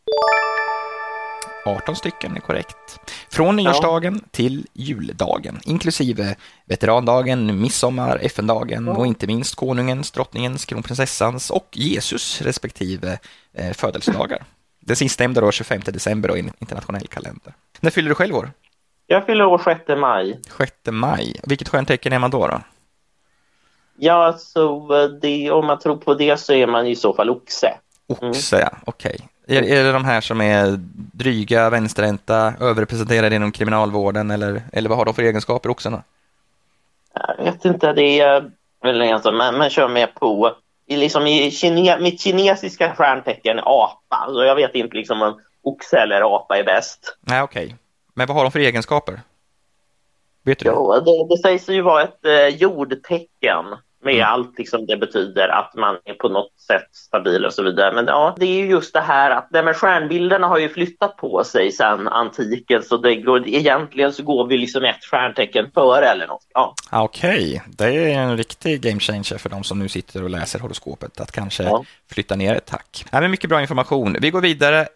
18 1.64 1.96
stycken 1.96 2.36
är 2.36 2.40
korrekt. 2.40 3.00
Från 3.30 3.56
nyårsdagen 3.56 4.14
ja. 4.22 4.28
till 4.30 4.66
juldagen, 4.72 5.60
inklusive 5.64 6.36
veterandagen, 6.64 7.60
midsommar, 7.60 8.18
FN-dagen 8.22 8.86
ja. 8.86 8.92
och 8.92 9.06
inte 9.06 9.26
minst 9.26 9.54
konungens, 9.54 10.10
drottningens, 10.10 10.64
kronprinsessans 10.64 11.50
och 11.50 11.68
Jesus 11.72 12.42
respektive 12.42 13.18
eh, 13.52 13.72
födelsedagar. 13.72 14.44
Den 14.84 14.96
sistnämnda 14.96 15.40
då 15.40 15.50
25 15.52 15.80
december 15.84 16.30
och 16.30 16.36
i 16.36 16.40
en 16.40 16.52
internationell 16.58 17.06
kalender. 17.06 17.54
När 17.80 17.90
fyller 17.90 18.08
du 18.08 18.14
själv 18.14 18.36
år? 18.36 18.50
Jag 19.06 19.26
fyller 19.26 19.44
år 19.44 19.58
6 19.58 19.80
maj. 20.00 20.40
6 20.58 20.72
maj. 20.90 21.40
Vilket 21.42 21.68
stjärntecken 21.68 22.12
är 22.12 22.18
man 22.18 22.30
då? 22.30 22.46
då? 22.46 22.60
Ja, 23.96 24.32
så 24.38 24.88
det, 25.22 25.50
om 25.50 25.66
man 25.66 25.78
tror 25.78 25.96
på 25.96 26.14
det 26.14 26.40
så 26.40 26.52
är 26.52 26.66
man 26.66 26.86
i 26.86 26.96
så 26.96 27.14
fall 27.14 27.30
oxe. 27.30 27.74
Oxe, 28.06 28.56
mm. 28.56 28.74
okej. 28.84 29.18
Okay. 29.46 29.56
Är, 29.56 29.62
är 29.62 29.84
det 29.84 29.92
de 29.92 30.04
här 30.04 30.20
som 30.20 30.40
är 30.40 30.74
dryga, 31.12 31.70
vänsterhänta, 31.70 32.54
överrepresenterade 32.60 33.36
inom 33.36 33.52
kriminalvården 33.52 34.30
eller, 34.30 34.62
eller 34.72 34.88
vad 34.88 34.98
har 34.98 35.04
de 35.04 35.14
för 35.14 35.22
egenskaper, 35.22 35.70
oxarna? 35.70 36.02
Jag 37.14 37.44
vet 37.44 37.64
inte, 37.64 37.92
det 37.92 38.20
är 38.20 38.50
väl 38.82 39.02
alltså, 39.02 39.32
man, 39.32 39.58
man 39.58 39.70
kör 39.70 39.88
med 39.88 40.14
på 40.14 40.56
liksom 40.96 41.26
i 41.26 41.50
kine, 41.50 41.98
mitt 42.00 42.20
kinesiska 42.20 42.94
stjärntecken 42.94 43.58
är 43.58 43.62
apa, 43.84 44.26
så 44.32 44.44
jag 44.44 44.54
vet 44.54 44.74
inte 44.74 44.96
liksom 44.96 45.22
om 45.22 45.40
oxe 45.62 45.98
eller 45.98 46.36
apa 46.36 46.58
är 46.58 46.64
bäst. 46.64 47.16
Nej, 47.20 47.42
okej. 47.42 47.64
Okay. 47.64 47.76
Men 48.14 48.26
vad 48.26 48.36
har 48.36 48.44
de 48.44 48.52
för 48.52 48.60
egenskaper? 48.60 49.20
Vet 50.44 50.58
du? 50.58 50.66
Jo, 50.66 51.00
det, 51.00 51.34
det 51.34 51.42
sägs 51.42 51.68
ju 51.68 51.82
vara 51.82 52.02
ett 52.02 52.24
eh, 52.24 52.48
jordtecken 52.48 53.64
med 54.04 54.14
mm. 54.14 54.28
allt 54.28 54.58
liksom 54.58 54.86
det 54.86 54.96
betyder 54.96 55.48
att 55.48 55.74
man 55.74 55.98
är 56.04 56.14
på 56.14 56.28
något 56.28 56.60
sätt 56.60 56.88
stabil 56.92 57.44
och 57.44 57.52
så 57.52 57.62
vidare. 57.62 57.94
Men 57.94 58.06
ja, 58.06 58.36
det 58.38 58.46
är 58.46 58.64
ju 58.64 58.66
just 58.66 58.92
det 58.92 59.00
här 59.00 59.30
att 59.30 59.48
det 59.50 59.62
med 59.62 59.76
stjärnbilderna 59.76 60.46
har 60.46 60.58
ju 60.58 60.68
flyttat 60.68 61.16
på 61.16 61.44
sig 61.44 61.72
sedan 61.72 62.08
antiken 62.08 62.82
så 62.82 62.96
det 62.96 63.16
går, 63.16 63.48
egentligen 63.48 64.12
så 64.12 64.22
går 64.22 64.46
vi 64.46 64.58
liksom 64.58 64.84
ett 64.84 65.04
stjärntecken 65.04 65.70
före 65.74 66.06
eller 66.06 66.26
något. 66.26 66.46
Ja. 66.54 66.74
Okej, 66.92 67.62
okay. 67.64 67.74
det 67.76 68.12
är 68.12 68.18
en 68.18 68.36
riktig 68.36 68.80
game 68.80 69.00
changer 69.00 69.38
för 69.38 69.48
de 69.48 69.64
som 69.64 69.78
nu 69.78 69.88
sitter 69.88 70.22
och 70.22 70.30
läser 70.30 70.58
horoskopet 70.58 71.20
att 71.20 71.32
kanske 71.32 71.62
ja. 71.62 71.84
flytta 72.10 72.36
ner 72.36 72.54
ett 72.54 72.66
tack. 72.66 73.04
Ja, 73.10 73.20
men 73.20 73.30
mycket 73.30 73.50
bra 73.50 73.60
information. 73.60 74.16
Vi 74.20 74.30
går 74.30 74.40
vidare 74.40 74.88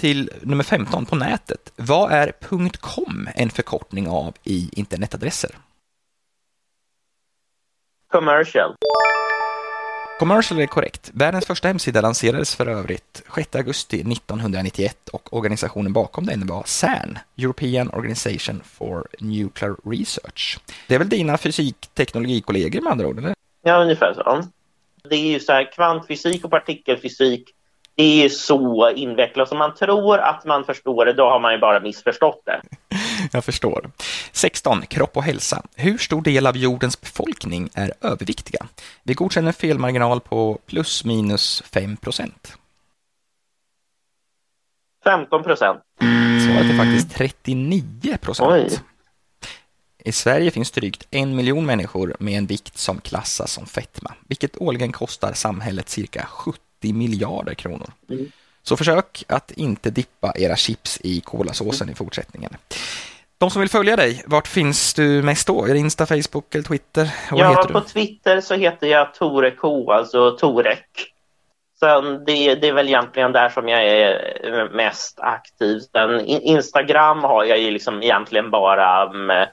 till 0.00 0.30
nummer 0.42 0.64
15 0.64 1.06
på 1.06 1.16
nätet. 1.16 1.72
Vad 1.76 2.12
är 2.12 2.32
.com 2.80 3.28
en 3.34 3.50
förkortning 3.50 4.08
av 4.08 4.34
i 4.44 4.68
internetadresser? 4.72 5.50
Commercial. 8.14 8.74
Commercial 10.18 10.60
är 10.60 10.66
korrekt. 10.66 11.10
Världens 11.14 11.46
första 11.46 11.68
hemsida 11.68 12.00
lanserades 12.00 12.56
för 12.56 12.66
övrigt 12.66 13.22
6 13.34 13.56
augusti 13.56 13.96
1991 13.96 15.08
och 15.08 15.36
organisationen 15.36 15.92
bakom 15.92 16.26
den 16.26 16.46
var 16.46 16.62
CERN, 16.66 17.18
European 17.38 17.90
Organization 17.90 18.62
for 18.64 19.06
Nuclear 19.20 19.76
Research. 19.84 20.58
Det 20.88 20.94
är 20.94 20.98
väl 20.98 21.08
dina 21.08 21.38
fysikteknologikollegor 21.38 22.80
med 22.80 22.92
andra 22.92 23.06
ord, 23.06 23.18
eller? 23.18 23.34
Ja, 23.62 23.82
ungefär 23.82 24.14
så. 24.14 24.42
Det 25.08 25.16
är 25.16 25.32
ju 25.32 25.40
så 25.40 25.52
här 25.52 25.72
kvantfysik 25.72 26.44
och 26.44 26.50
partikelfysik 26.50 27.54
det 27.96 28.24
är 28.24 28.28
så 28.28 28.90
invecklat. 28.90 29.52
Om 29.52 29.58
man 29.58 29.74
tror 29.74 30.18
att 30.18 30.44
man 30.44 30.64
förstår 30.64 31.04
det, 31.04 31.12
då 31.12 31.28
har 31.28 31.40
man 31.40 31.52
ju 31.52 31.58
bara 31.58 31.80
missförstått 31.80 32.42
det. 32.44 32.60
Jag 33.32 33.44
förstår. 33.44 33.90
16. 34.32 34.86
Kropp 34.86 35.16
och 35.16 35.22
hälsa. 35.22 35.62
Hur 35.74 35.98
stor 35.98 36.22
del 36.22 36.46
av 36.46 36.56
jordens 36.56 37.00
befolkning 37.00 37.68
är 37.74 37.92
överviktiga? 38.00 38.66
Vi 39.02 39.14
godkänner 39.14 39.48
en 39.48 39.54
felmarginal 39.54 40.20
på 40.20 40.58
plus 40.66 41.04
minus 41.04 41.62
5 41.66 41.96
procent. 41.96 42.56
15 45.04 45.42
procent. 45.42 45.82
Svaret 46.46 46.70
är 46.70 46.76
faktiskt 46.76 47.14
39 47.14 48.16
procent. 48.20 48.82
I 49.98 50.12
Sverige 50.12 50.50
finns 50.50 50.70
drygt 50.70 51.06
en 51.10 51.36
miljon 51.36 51.66
människor 51.66 52.16
med 52.18 52.38
en 52.38 52.46
vikt 52.46 52.78
som 52.78 53.00
klassas 53.00 53.52
som 53.52 53.66
fetma, 53.66 54.14
vilket 54.28 54.56
årligen 54.56 54.92
kostar 54.92 55.32
samhället 55.32 55.88
cirka 55.88 56.26
70 56.30 56.60
miljarder 56.92 57.54
kronor. 57.54 57.92
Mm. 58.10 58.30
Så 58.62 58.76
försök 58.76 59.24
att 59.28 59.50
inte 59.50 59.90
dippa 59.90 60.32
era 60.36 60.56
chips 60.56 61.00
i 61.04 61.20
kolasåsen 61.20 61.90
i 61.90 61.94
fortsättningen. 61.94 62.56
De 63.38 63.50
som 63.50 63.60
vill 63.60 63.68
följa 63.68 63.96
dig, 63.96 64.24
vart 64.26 64.48
finns 64.48 64.94
du 64.94 65.22
mest 65.22 65.46
då? 65.46 65.64
Är 65.64 65.72
det 65.72 65.78
Insta, 65.78 66.06
Facebook 66.06 66.54
eller 66.54 66.64
Twitter? 66.64 67.14
Vad 67.30 67.40
ja, 67.40 67.66
på 67.72 67.80
Twitter 67.80 68.40
så 68.40 68.54
heter 68.54 68.86
jag 68.86 69.14
Tore 69.14 69.50
K, 69.50 69.92
alltså 69.92 70.30
Torek. 70.30 71.10
Sen 71.80 72.24
det, 72.24 72.54
det, 72.54 72.68
är 72.68 72.72
väl 72.72 72.88
egentligen 72.88 73.32
där 73.32 73.48
som 73.48 73.68
jag 73.68 73.84
är 73.84 74.68
mest 74.72 75.20
aktiv. 75.20 75.80
Sen 75.92 76.20
Instagram 76.26 77.24
har 77.24 77.44
jag 77.44 77.58
ju 77.58 77.70
liksom 77.70 78.02
egentligen 78.02 78.50
bara 78.50 79.12
med, 79.12 79.48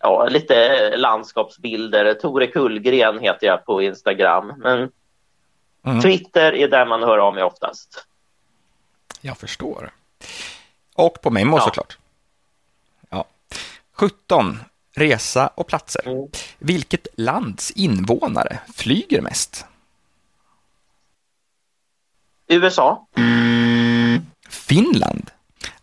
ja, 0.00 0.26
lite 0.30 0.96
landskapsbilder. 0.96 2.14
Tore 2.14 2.46
Kullgren 2.46 3.18
heter 3.18 3.46
jag 3.46 3.64
på 3.64 3.82
Instagram. 3.82 4.52
Men 4.56 4.88
Mm. 5.86 6.00
Twitter 6.00 6.52
är 6.54 6.68
där 6.68 6.86
man 6.86 7.02
hör 7.02 7.18
av 7.18 7.34
mig 7.34 7.42
oftast. 7.44 8.06
Jag 9.20 9.38
förstår. 9.38 9.90
Och 10.94 11.20
på 11.22 11.30
Memo 11.30 11.56
ja. 11.56 11.64
såklart. 11.64 11.98
Ja. 13.96 14.08
17. 14.08 14.58
Resa 14.96 15.46
och 15.46 15.66
platser. 15.66 16.08
Mm. 16.08 16.28
Vilket 16.58 17.06
lands 17.16 17.70
invånare 17.70 18.58
flyger 18.74 19.20
mest? 19.20 19.64
USA. 22.48 23.06
Finland. 24.48 25.30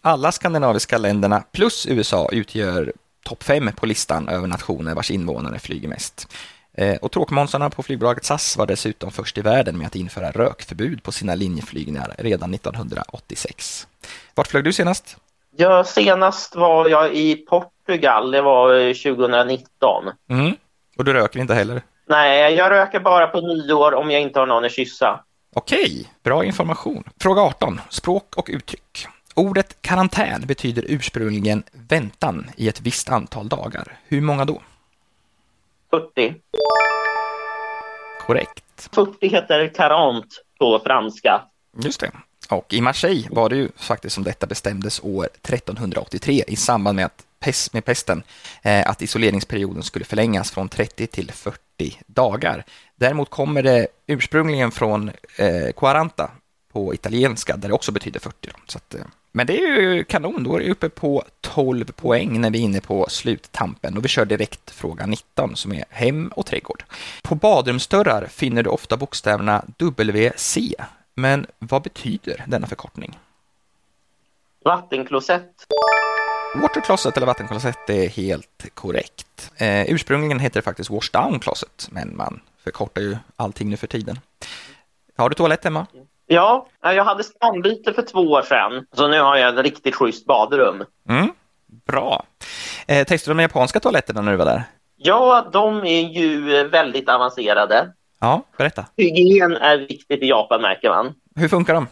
Alla 0.02 0.32
skandinaviska 0.32 0.98
länderna 0.98 1.44
plus 1.52 1.88
USA 1.88 2.30
utgör 2.32 2.94
topp 3.24 3.44
fem 3.44 3.70
på 3.76 3.86
listan 3.86 4.30
över 4.30 4.48
nationer 4.48 4.96
vars 4.96 5.12
invånare 5.12 5.60
flyger 5.60 5.88
mest. 5.88 6.28
Eh, 6.74 6.96
och 6.96 7.12
tråkmånsarna 7.12 7.70
på 7.70 7.84
flygbolaget 7.84 8.26
SAS 8.26 8.58
var 8.58 8.68
dessutom 8.68 9.12
först 9.12 9.38
i 9.38 9.42
världen 9.42 9.78
med 9.78 9.88
att 9.88 9.96
införa 9.96 10.32
rökförbud 10.32 11.04
på 11.04 11.12
sina 11.12 11.36
linjeflygningar 11.36 12.16
redan 12.18 12.54
1986. 12.54 13.88
Vart 14.36 14.48
flög 14.48 14.64
du 14.64 14.74
senast? 14.74 15.18
Ja, 15.58 15.84
senast 15.84 16.56
var 16.56 16.90
jag 16.90 17.16
i 17.16 17.36
Portugal. 17.92 18.32
Det 18.32 18.42
var 18.42 18.94
2019. 18.94 20.06
Mm. 20.30 20.56
Och 20.98 21.06
du 21.06 21.14
röker 21.14 21.40
inte 21.40 21.54
heller? 21.54 21.82
Nej, 22.06 22.54
jag 22.54 22.72
röker 22.72 23.00
bara 23.00 23.28
på 23.28 23.42
nyår 23.42 23.94
om 23.94 24.12
jag 24.12 24.22
inte 24.22 24.40
har 24.40 24.48
någon 24.48 24.66
att 24.66 24.72
kyssa. 24.72 25.20
Okej, 25.54 26.12
bra 26.24 26.46
information. 26.46 27.04
Fråga 27.22 27.42
18. 27.42 27.82
Språk 27.90 28.36
och 28.38 28.50
uttryck. 28.52 29.08
Ordet 29.36 29.82
karantän 29.82 30.42
betyder 30.48 30.86
ursprungligen 30.88 31.64
väntan 31.90 32.50
i 32.58 32.68
ett 32.68 32.82
visst 32.82 33.10
antal 33.10 33.50
dagar. 33.50 33.98
Hur 34.08 34.22
många 34.22 34.46
då? 34.46 34.62
40. 35.90 36.36
Korrekt. 38.28 38.90
40 38.96 39.28
heter 39.28 39.68
quarante 39.68 40.36
på 40.60 40.80
franska. 40.86 41.42
Just 41.84 42.00
det. 42.00 42.12
Och 42.50 42.74
i 42.74 42.82
Marseille 42.82 43.28
var 43.32 43.50
det 43.50 43.56
ju 43.56 43.70
faktiskt 43.76 44.16
som 44.16 44.24
detta 44.24 44.48
bestämdes 44.48 45.00
år 45.04 45.26
1383 45.26 46.44
i 46.48 46.56
samband 46.56 46.96
med, 46.96 47.06
att 47.06 47.26
pest, 47.42 47.74
med 47.74 47.86
pesten, 47.86 48.24
eh, 48.62 48.90
att 48.90 49.02
isoleringsperioden 49.02 49.84
skulle 49.84 50.06
förlängas 50.06 50.52
från 50.52 50.70
30 50.70 51.08
till 51.08 51.32
40 51.32 52.02
dagar. 52.08 52.66
Däremot 52.96 53.30
kommer 53.30 53.64
det 53.64 53.88
ursprungligen 54.08 54.72
från 54.72 55.12
eh, 55.36 55.72
quaranta 55.76 56.32
på 56.74 56.94
italienska, 56.94 57.58
där 57.58 57.68
det 57.68 57.74
också 57.74 57.92
betyder 57.92 58.20
40. 58.20 58.36
Då. 58.42 58.60
Så 58.68 58.78
att, 58.78 58.96
eh, 58.96 59.02
men 59.32 59.48
det 59.48 59.58
är 59.58 59.82
ju 59.82 60.04
kanon, 60.04 60.44
då 60.44 60.56
är 60.56 60.60
det 60.60 60.72
uppe 60.72 60.90
på 60.90 61.24
12 61.42 61.86
poäng 61.86 62.42
när 62.42 62.50
vi 62.50 62.60
är 62.60 62.64
inne 62.64 62.82
på 62.82 63.06
sluttampen 63.10 63.98
och 63.98 64.06
vi 64.06 64.10
kör 64.10 64.26
direkt 64.26 64.72
fråga 64.72 65.06
19 65.06 65.56
som 65.56 65.74
är 65.74 65.86
hem 65.90 66.28
och 66.36 66.46
trädgård. 66.46 66.84
På 67.24 67.36
badrumsdörrar 67.36 68.28
finner 68.28 68.64
du 68.64 68.70
ofta 68.70 68.98
bokstäverna 68.98 69.66
WC, 69.78 70.58
men 71.16 71.46
vad 71.60 71.82
betyder 71.82 72.44
denna 72.48 72.68
förkortning? 72.68 73.20
Vattenklosett. 74.64 75.68
Water 76.56 77.18
eller 77.18 77.28
vattenklosett 77.28 77.90
är 77.90 78.10
helt 78.10 78.66
korrekt. 78.74 79.52
Eh, 79.58 79.92
ursprungligen 79.92 80.40
heter 80.40 80.60
det 80.60 80.64
faktiskt 80.64 80.90
wash 80.90 81.12
down 81.14 81.40
closet, 81.40 81.88
men 81.92 82.18
man 82.18 82.42
förkortar 82.64 83.02
ju 83.02 83.18
allting 83.36 83.70
nu 83.70 83.78
för 83.78 83.88
tiden. 83.88 84.20
Har 85.18 85.30
du 85.30 85.36
toalett 85.36 85.64
hemma? 85.64 85.88
Ja, 86.28 86.68
jag 86.82 87.04
hade 87.04 87.24
stambyte 87.24 87.94
för 87.94 88.02
två 88.02 88.20
år 88.20 88.42
sedan, 88.42 88.86
så 88.94 89.08
nu 89.08 89.20
har 89.20 89.38
jag 89.38 89.58
ett 89.60 89.64
riktigt 89.66 89.96
schysst 89.96 90.26
badrum. 90.26 90.84
Mm, 91.10 91.32
bra. 91.68 92.24
Eh, 92.88 93.08
testade 93.08 93.34
du 93.34 93.38
de 93.38 93.42
japanska 93.42 93.80
toaletterna 93.80 94.22
när 94.22 94.32
du 94.32 94.38
var 94.38 94.46
där? 94.46 94.64
Ja, 94.96 95.50
de 95.54 95.86
är 95.86 96.02
ju 96.02 96.64
väldigt 96.68 97.10
avancerade. 97.10 97.94
Ja, 98.20 98.44
berätta. 98.58 98.86
Hygien 98.98 99.56
är 99.56 99.78
viktigt 99.78 100.24
i 100.24 100.28
Japan, 100.28 100.62
märker 100.62 100.90
man. 100.90 101.14
Hur 101.36 101.48
funkar 101.48 101.74
de? 101.74 101.88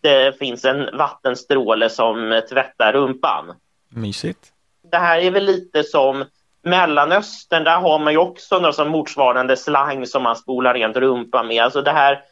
Det 0.00 0.38
finns 0.38 0.64
en 0.64 0.96
vattenstråle 0.98 1.90
som 1.90 2.42
tvättar 2.50 2.92
rumpan. 2.92 3.54
Mysigt. 3.88 4.52
Det 4.90 4.96
här 4.96 5.18
är 5.18 5.30
väl 5.30 5.44
lite 5.44 5.82
som 5.84 6.24
Mellanöstern, 6.62 7.64
där 7.64 7.80
har 7.80 7.98
man 7.98 8.12
ju 8.12 8.18
också 8.18 8.58
någon 8.58 8.72
som 8.72 8.88
motsvarande 8.88 9.56
slang 9.56 10.06
som 10.06 10.22
man 10.22 10.36
spolar 10.36 10.74
rent 10.74 10.96
rumpan 10.96 11.46
med. 11.46 11.64
Alltså 11.64 11.82
det 11.82 11.92
här 11.92 12.22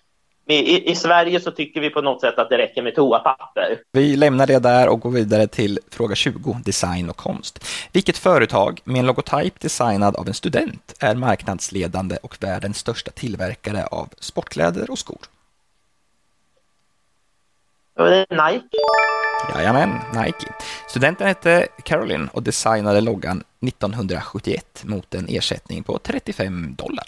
i, 0.46 0.90
I, 0.90 0.94
Sverige 0.94 1.40
så 1.40 1.50
tycker 1.50 1.80
vi 1.80 1.90
på 1.90 2.00
något 2.00 2.20
sätt 2.20 2.38
att 2.38 2.48
det 2.48 2.58
räcker 2.58 2.82
med 2.82 2.94
toapapper. 2.94 3.78
Vi 3.92 4.16
lämnar 4.16 4.46
det 4.46 4.58
där 4.58 4.88
och 4.88 5.00
går 5.00 5.10
vidare 5.10 5.46
till 5.46 5.78
fråga 5.90 6.14
20, 6.14 6.56
design 6.64 7.10
och 7.10 7.16
konst. 7.16 7.64
Vilket 7.92 8.18
företag 8.18 8.80
med 8.84 9.00
en 9.00 9.06
logotyp 9.06 9.60
designad 9.60 10.16
av 10.16 10.28
en 10.28 10.34
student 10.34 10.94
är 11.00 11.14
marknadsledande 11.14 12.16
och 12.22 12.36
världens 12.40 12.78
största 12.78 13.10
tillverkare 13.10 13.86
av 13.86 14.08
sportkläder 14.18 14.90
och 14.90 14.98
skor? 14.98 15.18
Nike. 18.30 18.78
Jajamän, 19.54 19.90
Nike. 20.14 20.46
Studenten 20.88 21.26
hette 21.26 21.66
Caroline 21.84 22.28
och 22.32 22.42
designade 22.42 23.00
loggan 23.00 23.42
1971 23.66 24.82
mot 24.84 25.14
en 25.14 25.26
ersättning 25.28 25.82
på 25.82 25.98
35 25.98 26.74
dollar. 26.78 27.06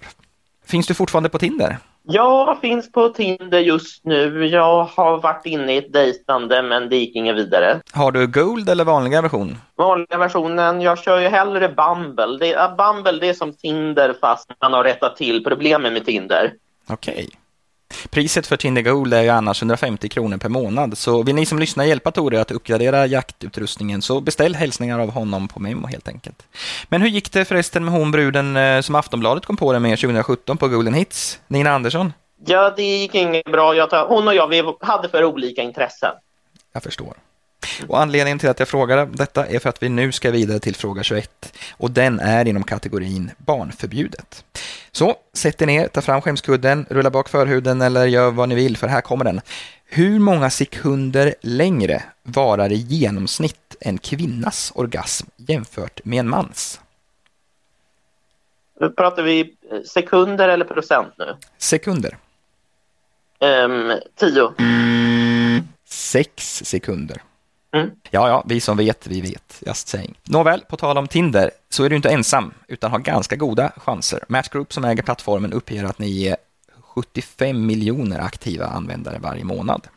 Finns 0.67 0.87
du 0.87 0.95
fortfarande 0.95 1.29
på 1.29 1.39
Tinder? 1.39 1.79
Jag 2.03 2.61
finns 2.61 2.93
på 2.93 3.09
Tinder 3.09 3.59
just 3.59 4.05
nu. 4.05 4.47
Jag 4.47 4.85
har 4.85 5.19
varit 5.21 5.47
inne 5.47 5.75
i 5.75 5.77
ett 5.77 5.93
dejtande 5.93 6.63
men 6.63 6.89
det 6.89 6.97
gick 6.97 7.17
inget 7.17 7.37
vidare. 7.37 7.81
Har 7.93 8.13
du 8.13 8.27
Gold 8.27 8.69
eller 8.69 8.85
vanliga 8.85 9.23
version? 9.23 9.59
Vanliga 9.77 10.19
versionen, 10.19 10.81
jag 10.81 10.99
kör 10.99 11.21
ju 11.21 11.29
hellre 11.29 11.69
Bumble. 11.69 12.39
Det, 12.39 12.77
Bumble 12.79 13.21
det 13.21 13.29
är 13.29 13.35
som 13.35 13.53
Tinder 13.53 14.15
fast 14.21 14.51
man 14.61 14.73
har 14.73 14.85
rättat 14.85 15.17
till 15.17 15.45
problemen 15.45 15.93
med 15.93 16.07
Tinder. 16.07 16.53
Okej. 16.89 17.31
Priset 18.11 18.47
för 18.47 18.57
Tinder 18.57 18.83
Gold 18.83 19.15
är 19.15 19.23
ju 19.23 19.29
annars 19.29 19.63
150 19.63 20.09
kronor 20.09 20.39
per 20.39 20.49
månad, 20.49 20.99
så 20.99 21.23
vill 21.23 21.35
ni 21.35 21.47
som 21.47 21.59
lyssnar 21.59 21.85
hjälpa 21.85 22.11
Tore 22.11 22.41
att 22.41 22.51
uppgradera 22.51 23.07
jaktutrustningen 23.07 24.03
så 24.03 24.21
beställ 24.21 24.55
hälsningar 24.55 24.99
av 24.99 25.11
honom 25.11 25.49
på 25.49 25.61
Memo 25.61 25.87
helt 25.87 26.09
enkelt. 26.09 26.43
Men 26.89 27.03
hur 27.03 27.09
gick 27.09 27.33
det 27.33 27.45
förresten 27.45 27.85
med 27.85 27.95
hon 27.95 28.11
bruden 28.11 28.57
eh, 28.57 28.81
som 28.81 28.95
Aftonbladet 28.95 29.47
kom 29.47 29.57
på 29.57 29.73
det 29.73 29.81
med 29.81 29.99
2017 29.99 30.57
på 30.57 30.69
Golden 30.69 30.95
Hits, 30.95 31.41
Nina 31.47 31.71
Andersson? 31.71 32.13
Ja, 32.47 32.73
det 32.77 32.83
gick 32.83 33.15
inget 33.15 33.45
bra. 33.45 33.87
Hon 34.09 34.29
och 34.29 34.35
jag 34.35 34.49
vi 34.49 34.63
hade 34.81 35.09
för 35.09 35.25
olika 35.25 35.63
intressen. 35.63 36.13
Jag 36.73 36.83
förstår. 36.83 37.15
Och 37.89 38.01
anledningen 38.01 38.39
till 38.39 38.49
att 38.49 38.59
jag 38.59 38.69
frågar 38.69 39.07
detta 39.07 39.47
är 39.47 39.59
för 39.59 39.69
att 39.69 39.83
vi 39.83 39.89
nu 39.89 40.13
ska 40.13 40.31
vidare 40.31 40.59
till 40.59 40.75
fråga 40.75 41.03
21 41.03 41.53
och 41.73 41.91
den 41.91 42.21
är 42.21 42.49
inom 42.49 42.63
kategorin 42.63 43.31
barnförbjudet. 43.39 44.45
Så 44.93 45.17
sätt 45.33 45.63
er 45.63 45.67
ner, 45.67 45.89
ta 45.89 46.01
fram 46.01 46.23
skämskudden, 46.23 46.87
rulla 46.91 47.11
bak 47.11 47.29
förhuden 47.29 47.81
eller 47.81 48.07
gör 48.07 48.31
vad 48.31 48.49
ni 48.49 48.55
vill 48.55 48.77
för 48.77 48.87
här 48.87 49.01
kommer 49.01 49.25
den. 49.25 49.41
Hur 49.85 50.19
många 50.19 50.51
sekunder 50.51 51.35
längre 51.41 52.03
varar 52.23 52.73
i 52.73 52.77
genomsnitt 52.77 53.77
en 53.81 53.99
kvinnas 53.99 54.73
orgasm 54.75 55.27
jämfört 55.37 56.05
med 56.05 56.21
en 56.21 56.29
mans? 56.29 56.81
Pratar 58.97 59.23
vi 59.23 59.55
sekunder 59.85 60.49
eller 60.49 60.65
procent 60.65 61.15
nu? 61.19 61.37
Sekunder. 61.59 62.17
Um, 63.41 63.93
tio. 64.15 64.53
Sex 65.85 66.63
sekunder. 66.65 67.23
Mm. 67.77 67.91
Ja, 68.11 68.29
ja, 68.29 68.45
vi 68.47 68.61
som 68.61 68.77
vet, 68.77 69.07
vi 69.07 69.21
vet. 69.21 69.63
Just 69.67 69.89
saying. 69.89 70.19
Nåväl, 70.25 70.61
på 70.69 70.77
tal 70.77 70.99
om 70.99 71.09
Tinder 71.09 71.51
så 71.69 71.85
är 71.85 71.91
du 71.91 71.97
inte 71.97 72.11
ensam 72.11 72.53
utan 72.69 72.91
har 72.91 72.99
ganska 72.99 73.37
goda 73.37 73.73
chanser. 73.77 74.25
Match 74.29 74.49
Group 74.49 74.73
som 74.73 74.85
äger 74.85 75.03
plattformen 75.03 75.53
uppger 75.53 75.85
att 75.85 75.99
ni 75.99 76.27
är 76.27 76.37
75 76.81 77.67
miljoner 77.67 78.21
aktiva 78.21 78.67
användare 78.67 79.19
varje 79.19 79.45
månad. 79.45 79.89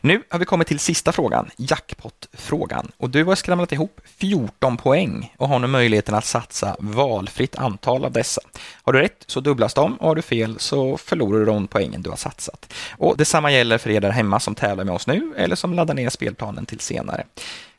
Nu 0.00 0.22
har 0.30 0.38
vi 0.38 0.44
kommit 0.44 0.68
till 0.68 0.78
sista 0.78 1.12
frågan, 1.12 1.50
jackpot-frågan. 1.56 2.92
Och 2.96 3.10
du 3.10 3.24
har 3.24 3.34
skramlat 3.34 3.72
ihop 3.72 4.00
14 4.04 4.76
poäng 4.76 5.34
och 5.36 5.48
har 5.48 5.58
nu 5.58 5.66
möjligheten 5.66 6.14
att 6.14 6.24
satsa 6.24 6.76
valfritt 6.78 7.56
antal 7.58 8.04
av 8.04 8.12
dessa. 8.12 8.40
Har 8.82 8.92
du 8.92 9.00
rätt 9.00 9.24
så 9.26 9.40
dubblas 9.40 9.74
de 9.74 9.96
och 9.96 10.08
har 10.08 10.14
du 10.14 10.22
fel 10.22 10.58
så 10.58 10.96
förlorar 10.96 11.38
du 11.38 11.44
de 11.44 11.66
poängen 11.66 12.02
du 12.02 12.10
har 12.10 12.16
satsat. 12.16 12.72
Och 12.98 13.16
Detsamma 13.16 13.50
gäller 13.52 13.78
för 13.78 13.90
er 13.90 14.00
där 14.00 14.10
hemma 14.10 14.40
som 14.40 14.54
tävlar 14.54 14.84
med 14.84 14.94
oss 14.94 15.06
nu 15.06 15.32
eller 15.36 15.56
som 15.56 15.74
laddar 15.74 15.94
ner 15.94 16.10
spelplanen 16.10 16.66
till 16.66 16.80
senare. 16.80 17.24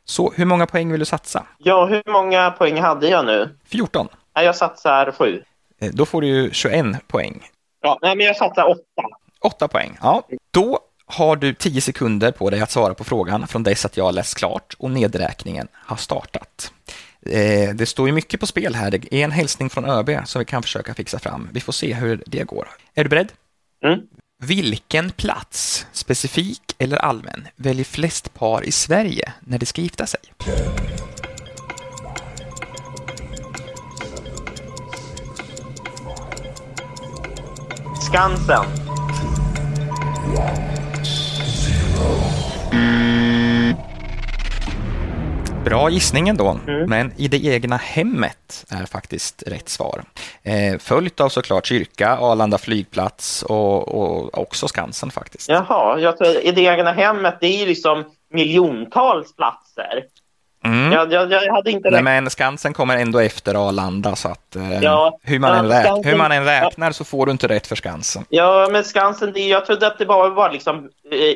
Så 0.04 0.32
hur 0.36 0.44
många 0.44 0.66
poäng 0.66 0.90
vill 0.90 0.98
du 1.00 1.04
satsa? 1.06 1.46
Ja, 1.58 1.86
hur 1.86 2.02
många 2.12 2.50
poäng 2.50 2.80
hade 2.80 3.08
jag 3.08 3.26
nu? 3.26 3.56
14. 3.66 4.08
Jag 4.34 4.56
satsar 4.56 5.12
sju. 5.18 5.42
Eh, 5.80 5.90
Då 5.92 6.06
får 6.06 6.20
du 6.20 6.26
ju 6.26 6.50
21 6.52 7.08
poäng. 7.08 7.42
Ja, 7.82 7.98
nej, 8.02 8.16
men 8.16 8.26
jag 8.26 8.36
satsar 8.36 8.64
åtta. 8.70 9.08
8 9.40 9.68
poäng. 9.68 9.98
Ja, 10.02 10.22
då 10.50 10.78
har 11.12 11.36
du 11.36 11.54
10 11.54 11.80
sekunder 11.80 12.32
på 12.32 12.50
dig 12.50 12.60
att 12.60 12.70
svara 12.70 12.94
på 12.94 13.04
frågan 13.04 13.46
från 13.48 13.62
dess 13.62 13.84
att 13.84 13.96
jag 13.96 14.04
har 14.04 14.12
läst 14.12 14.34
klart 14.38 14.74
och 14.78 14.90
nedräkningen 14.90 15.68
har 15.74 15.96
startat. 15.96 16.72
Eh, 17.26 17.74
Det 17.74 17.86
står 17.86 18.06
ju 18.08 18.12
mycket 18.12 18.40
på 18.40 18.46
spel 18.46 18.74
här. 18.74 18.90
Det 18.90 19.14
är 19.14 19.24
en 19.24 19.30
hälsning 19.30 19.70
från 19.70 19.84
ÖB 19.90 20.10
som 20.26 20.38
vi 20.38 20.44
kan 20.44 20.62
försöka 20.62 20.94
fixa 20.94 21.18
fram. 21.18 21.48
Vi 21.52 21.60
får 21.60 21.72
se 21.72 21.94
hur 21.94 22.22
det 22.26 22.44
går. 22.44 22.68
Är 22.94 23.04
du 23.04 23.10
beredd? 23.10 23.32
Mm. 23.84 24.00
Vilken 24.42 25.10
plats, 25.10 25.86
specifik 25.92 26.62
eller 26.78 26.96
allmän, 26.96 27.48
väljer 27.56 27.84
flest 27.84 28.34
par 28.34 28.64
i 28.64 28.72
Sverige 28.72 29.32
när 29.40 29.58
de 29.58 29.66
ska 29.66 29.82
gifta 29.82 30.06
sig? 30.06 30.20
Skansen. 38.00 38.66
Bra 45.64 45.90
gissning 45.90 46.28
ändå, 46.28 46.58
Mm. 46.68 46.90
men 46.90 47.12
i 47.16 47.28
det 47.28 47.44
egna 47.44 47.76
hemmet 47.76 48.64
är 48.70 48.86
faktiskt 48.86 49.42
rätt 49.46 49.68
svar. 49.68 50.02
Eh, 50.42 50.78
följt 50.78 51.20
av 51.20 51.28
såklart 51.28 51.66
kyrka, 51.66 52.16
Arlanda 52.16 52.58
flygplats 52.58 53.42
och, 53.42 53.88
och 53.88 54.38
också 54.38 54.68
Skansen 54.68 55.10
faktiskt. 55.10 55.48
Jaha, 55.48 55.98
jag 56.00 56.18
tror, 56.18 56.36
i 56.36 56.52
det 56.52 56.60
egna 56.62 56.92
hemmet, 56.92 57.38
det 57.40 57.46
är 57.46 57.58
ju 57.58 57.66
liksom 57.66 58.04
miljontals 58.32 59.36
platser. 59.36 60.04
Mm. 60.64 60.92
Jag, 60.92 61.12
jag, 61.12 61.32
jag 61.32 61.52
hade 61.54 61.70
inte 61.70 61.90
Nej, 61.90 62.02
men 62.02 62.30
Skansen 62.30 62.72
kommer 62.72 62.96
ändå 62.96 63.18
efter 63.18 63.68
Arlanda, 63.68 64.16
så 64.16 64.28
att 64.28 64.56
eh, 64.56 64.82
Ja, 64.82 65.18
hur, 65.22 65.38
man 65.38 65.50
ja, 65.50 65.56
än 65.58 65.66
räk- 65.70 65.82
Skansen- 65.84 66.04
hur 66.10 66.16
man 66.16 66.32
än 66.32 66.44
räknar 66.44 66.92
så 66.92 67.04
får 67.04 67.26
du 67.26 67.32
inte 67.32 67.48
rätt 67.48 67.66
för 67.66 67.76
Skansen. 67.76 68.24
Ja, 68.28 68.68
men 68.72 68.84
Skansen, 68.84 69.32
det, 69.32 69.40
jag 69.48 69.66
trodde 69.66 69.86
att 69.86 69.98
det 69.98 70.06
bara 70.06 70.28
var 70.28 70.50
liksom, 70.50 70.76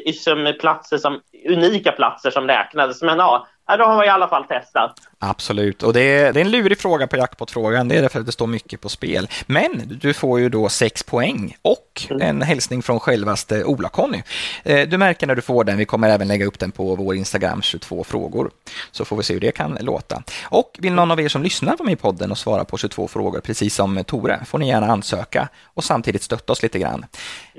eh, 0.07 0.13
som 0.13 0.53
platser 0.61 0.99
som, 0.99 1.21
unika 1.49 1.93
platser 1.93 2.31
som 2.31 2.47
räknades. 2.47 3.03
Men 3.03 3.19
ja, 3.19 3.47
ja, 3.67 3.77
då 3.77 3.85
har 3.85 4.01
vi 4.01 4.07
i 4.07 4.11
alla 4.11 4.29
fall 4.29 4.45
testat. 4.45 4.95
Absolut, 5.19 5.83
och 5.83 5.93
det 5.93 6.01
är, 6.01 6.33
det 6.33 6.41
är 6.41 6.45
en 6.45 6.51
lurig 6.51 6.79
fråga 6.79 7.07
på 7.07 7.17
jackpot-frågan. 7.17 7.89
Det 7.89 7.97
är 7.97 8.03
därför 8.03 8.21
att 8.21 8.27
det 8.27 8.33
står 8.33 8.47
mycket 8.47 8.81
på 8.81 8.89
spel. 8.89 9.29
Men 9.47 9.99
du 10.01 10.15
får 10.15 10.41
ju 10.41 10.49
då 10.49 10.69
sex 10.69 11.03
poäng 11.03 11.57
och 11.63 12.07
en 12.21 12.43
hälsning 12.43 12.83
från 12.83 13.01
självaste 13.01 13.65
Ola-Conny. 13.65 14.23
Eh, 14.65 14.89
Du 14.89 14.99
märker 14.99 15.27
när 15.27 15.35
du 15.35 15.43
får 15.43 15.65
den. 15.65 15.79
Vi 15.79 15.85
kommer 15.85 16.09
även 16.11 16.29
lägga 16.29 16.47
upp 16.47 16.59
den 16.59 16.73
på 16.73 16.95
vår 16.95 17.15
Instagram, 17.15 17.63
22 17.63 18.05
frågor. 18.05 18.51
Så 18.91 19.05
får 19.05 19.17
vi 19.17 19.23
se 19.23 19.33
hur 19.35 19.41
det 19.41 19.53
kan 19.53 19.79
låta. 19.81 20.23
Och 20.45 20.77
vill 20.79 20.93
någon 20.93 21.11
av 21.11 21.21
er 21.21 21.29
som 21.29 21.43
lyssnar 21.43 21.77
på 21.77 21.85
mig 21.85 21.93
i 21.93 21.97
podden 21.97 22.31
och 22.31 22.39
svara 22.39 22.65
på 22.65 22.79
22 22.79 23.09
frågor, 23.09 23.41
precis 23.41 23.75
som 23.75 24.05
Tore, 24.05 24.45
får 24.45 24.59
ni 24.59 24.69
gärna 24.69 24.87
ansöka 24.87 25.49
och 25.65 25.85
samtidigt 25.85 26.23
stötta 26.23 26.53
oss 26.53 26.63
lite 26.63 26.79
grann. 26.79 27.07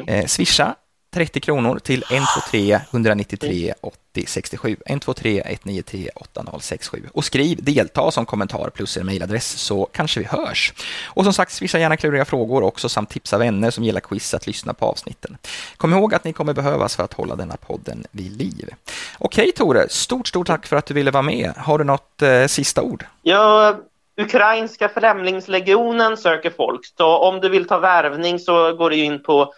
Eh, 0.07 0.25
swisha 0.25 0.75
30 1.13 1.39
kronor 1.39 1.79
till 1.79 2.03
123 2.11 2.79
193 2.91 3.73
80 3.81 3.97
67. 4.25 4.75
123 4.85 5.41
193 5.45 6.09
8067. 6.15 7.03
Och 7.13 7.25
skriv 7.25 7.63
delta 7.63 8.11
som 8.11 8.25
kommentar 8.25 8.69
plus 8.69 8.97
er 8.97 9.03
mejladress 9.03 9.47
så 9.47 9.89
kanske 9.91 10.19
vi 10.19 10.25
hörs. 10.25 10.73
Och 11.05 11.23
som 11.23 11.33
sagt, 11.33 11.51
swisha 11.51 11.79
gärna 11.79 11.97
kluriga 11.97 12.25
frågor 12.25 12.63
också 12.63 12.89
samt 12.89 13.09
tipsa 13.09 13.37
vänner 13.37 13.71
som 13.71 13.83
gillar 13.83 14.01
quiz 14.01 14.33
att 14.33 14.47
lyssna 14.47 14.73
på 14.73 14.85
avsnitten. 14.85 15.37
Kom 15.77 15.93
ihåg 15.93 16.13
att 16.13 16.23
ni 16.23 16.33
kommer 16.33 16.53
behövas 16.53 16.95
för 16.95 17.03
att 17.03 17.13
hålla 17.13 17.35
denna 17.35 17.57
podden 17.57 18.03
vid 18.11 18.37
liv. 18.37 18.69
Okej 19.17 19.51
Tore, 19.51 19.89
stort, 19.89 20.27
stort 20.27 20.47
tack 20.47 20.67
för 20.67 20.75
att 20.75 20.85
du 20.85 20.93
ville 20.93 21.11
vara 21.11 21.23
med. 21.23 21.53
Har 21.57 21.77
du 21.77 21.83
något 21.83 22.21
eh, 22.21 22.45
sista 22.45 22.81
ord? 22.81 23.05
Ja, 23.21 23.77
Ukrainska 24.21 24.89
främlingslegionen 24.89 26.17
söker 26.17 26.49
folk. 26.49 26.81
Så 26.97 27.17
om 27.17 27.41
du 27.41 27.49
vill 27.49 27.67
ta 27.67 27.79
värvning 27.79 28.39
så 28.39 28.73
går 28.73 28.89
du 28.89 28.95
in 28.95 29.23
på 29.23 29.53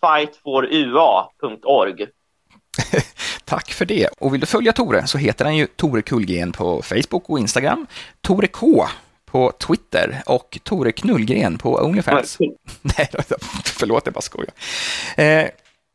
fightforua.org. 0.00 2.06
Tack 3.52 3.72
för 3.72 3.84
det. 3.84 4.08
Och 4.18 4.34
vill 4.34 4.40
du 4.40 4.46
följa 4.46 4.72
Tore 4.72 5.06
så 5.06 5.18
heter 5.18 5.44
han 5.44 5.56
ju 5.56 5.66
Tore 5.66 6.02
Kullgren 6.02 6.52
på 6.52 6.82
Facebook 6.82 7.30
och 7.30 7.38
Instagram, 7.38 7.86
Tore 8.20 8.46
K 8.46 8.86
på 9.30 9.52
Twitter 9.52 10.22
och 10.26 10.58
Tore 10.62 10.92
Knullgren 10.92 11.58
på 11.58 11.74
Onlyfans. 11.74 12.38
Nej, 12.82 13.10
förlåt, 13.64 14.02
jag 14.04 14.14
bara 14.14 14.20
skojar. 14.20 14.52
Eh, 15.16 15.48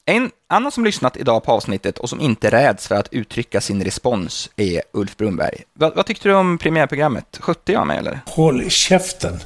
en 0.05 0.31
annan 0.49 0.71
som 0.71 0.83
lyssnat 0.83 1.17
idag 1.17 1.43
på 1.43 1.51
avsnittet 1.51 1.97
och 1.97 2.09
som 2.09 2.21
inte 2.21 2.49
räds 2.49 2.87
för 2.87 2.95
att 2.95 3.13
uttrycka 3.13 3.61
sin 3.61 3.83
respons 3.83 4.49
är 4.55 4.81
Ulf 4.93 5.17
Brunberg. 5.17 5.63
Vad, 5.73 5.95
vad 5.95 6.05
tyckte 6.05 6.29
du 6.29 6.35
om 6.35 6.57
premiärprogrammet? 6.57 7.37
Skötte 7.39 7.71
jag 7.71 7.87
mig 7.87 7.97
eller? 7.97 8.19
Håll 8.25 8.69
käften. 8.69 9.39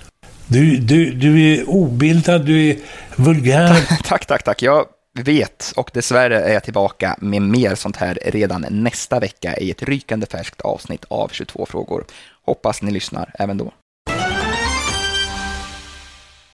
Du, 0.47 0.77
du, 0.77 1.11
du 1.11 1.53
är 1.53 1.69
obildad, 1.69 2.45
du 2.45 2.69
är 2.69 2.77
vulgär. 3.15 4.03
tack, 4.03 4.25
tack, 4.25 4.43
tack. 4.43 4.61
Jag 4.61 4.85
vet 5.13 5.73
och 5.75 5.91
dessvärre 5.93 6.41
är 6.41 6.53
jag 6.53 6.63
tillbaka 6.63 7.15
med 7.19 7.41
mer 7.41 7.75
sånt 7.75 7.97
här 7.97 8.19
redan 8.25 8.65
nästa 8.69 9.19
vecka 9.19 9.57
i 9.57 9.71
ett 9.71 9.83
rykande 9.83 10.25
färskt 10.25 10.61
avsnitt 10.61 11.05
av 11.07 11.27
22 11.31 11.65
frågor. 11.65 12.05
Hoppas 12.45 12.81
ni 12.81 12.91
lyssnar 12.91 13.31
även 13.39 13.57
då. 13.57 13.71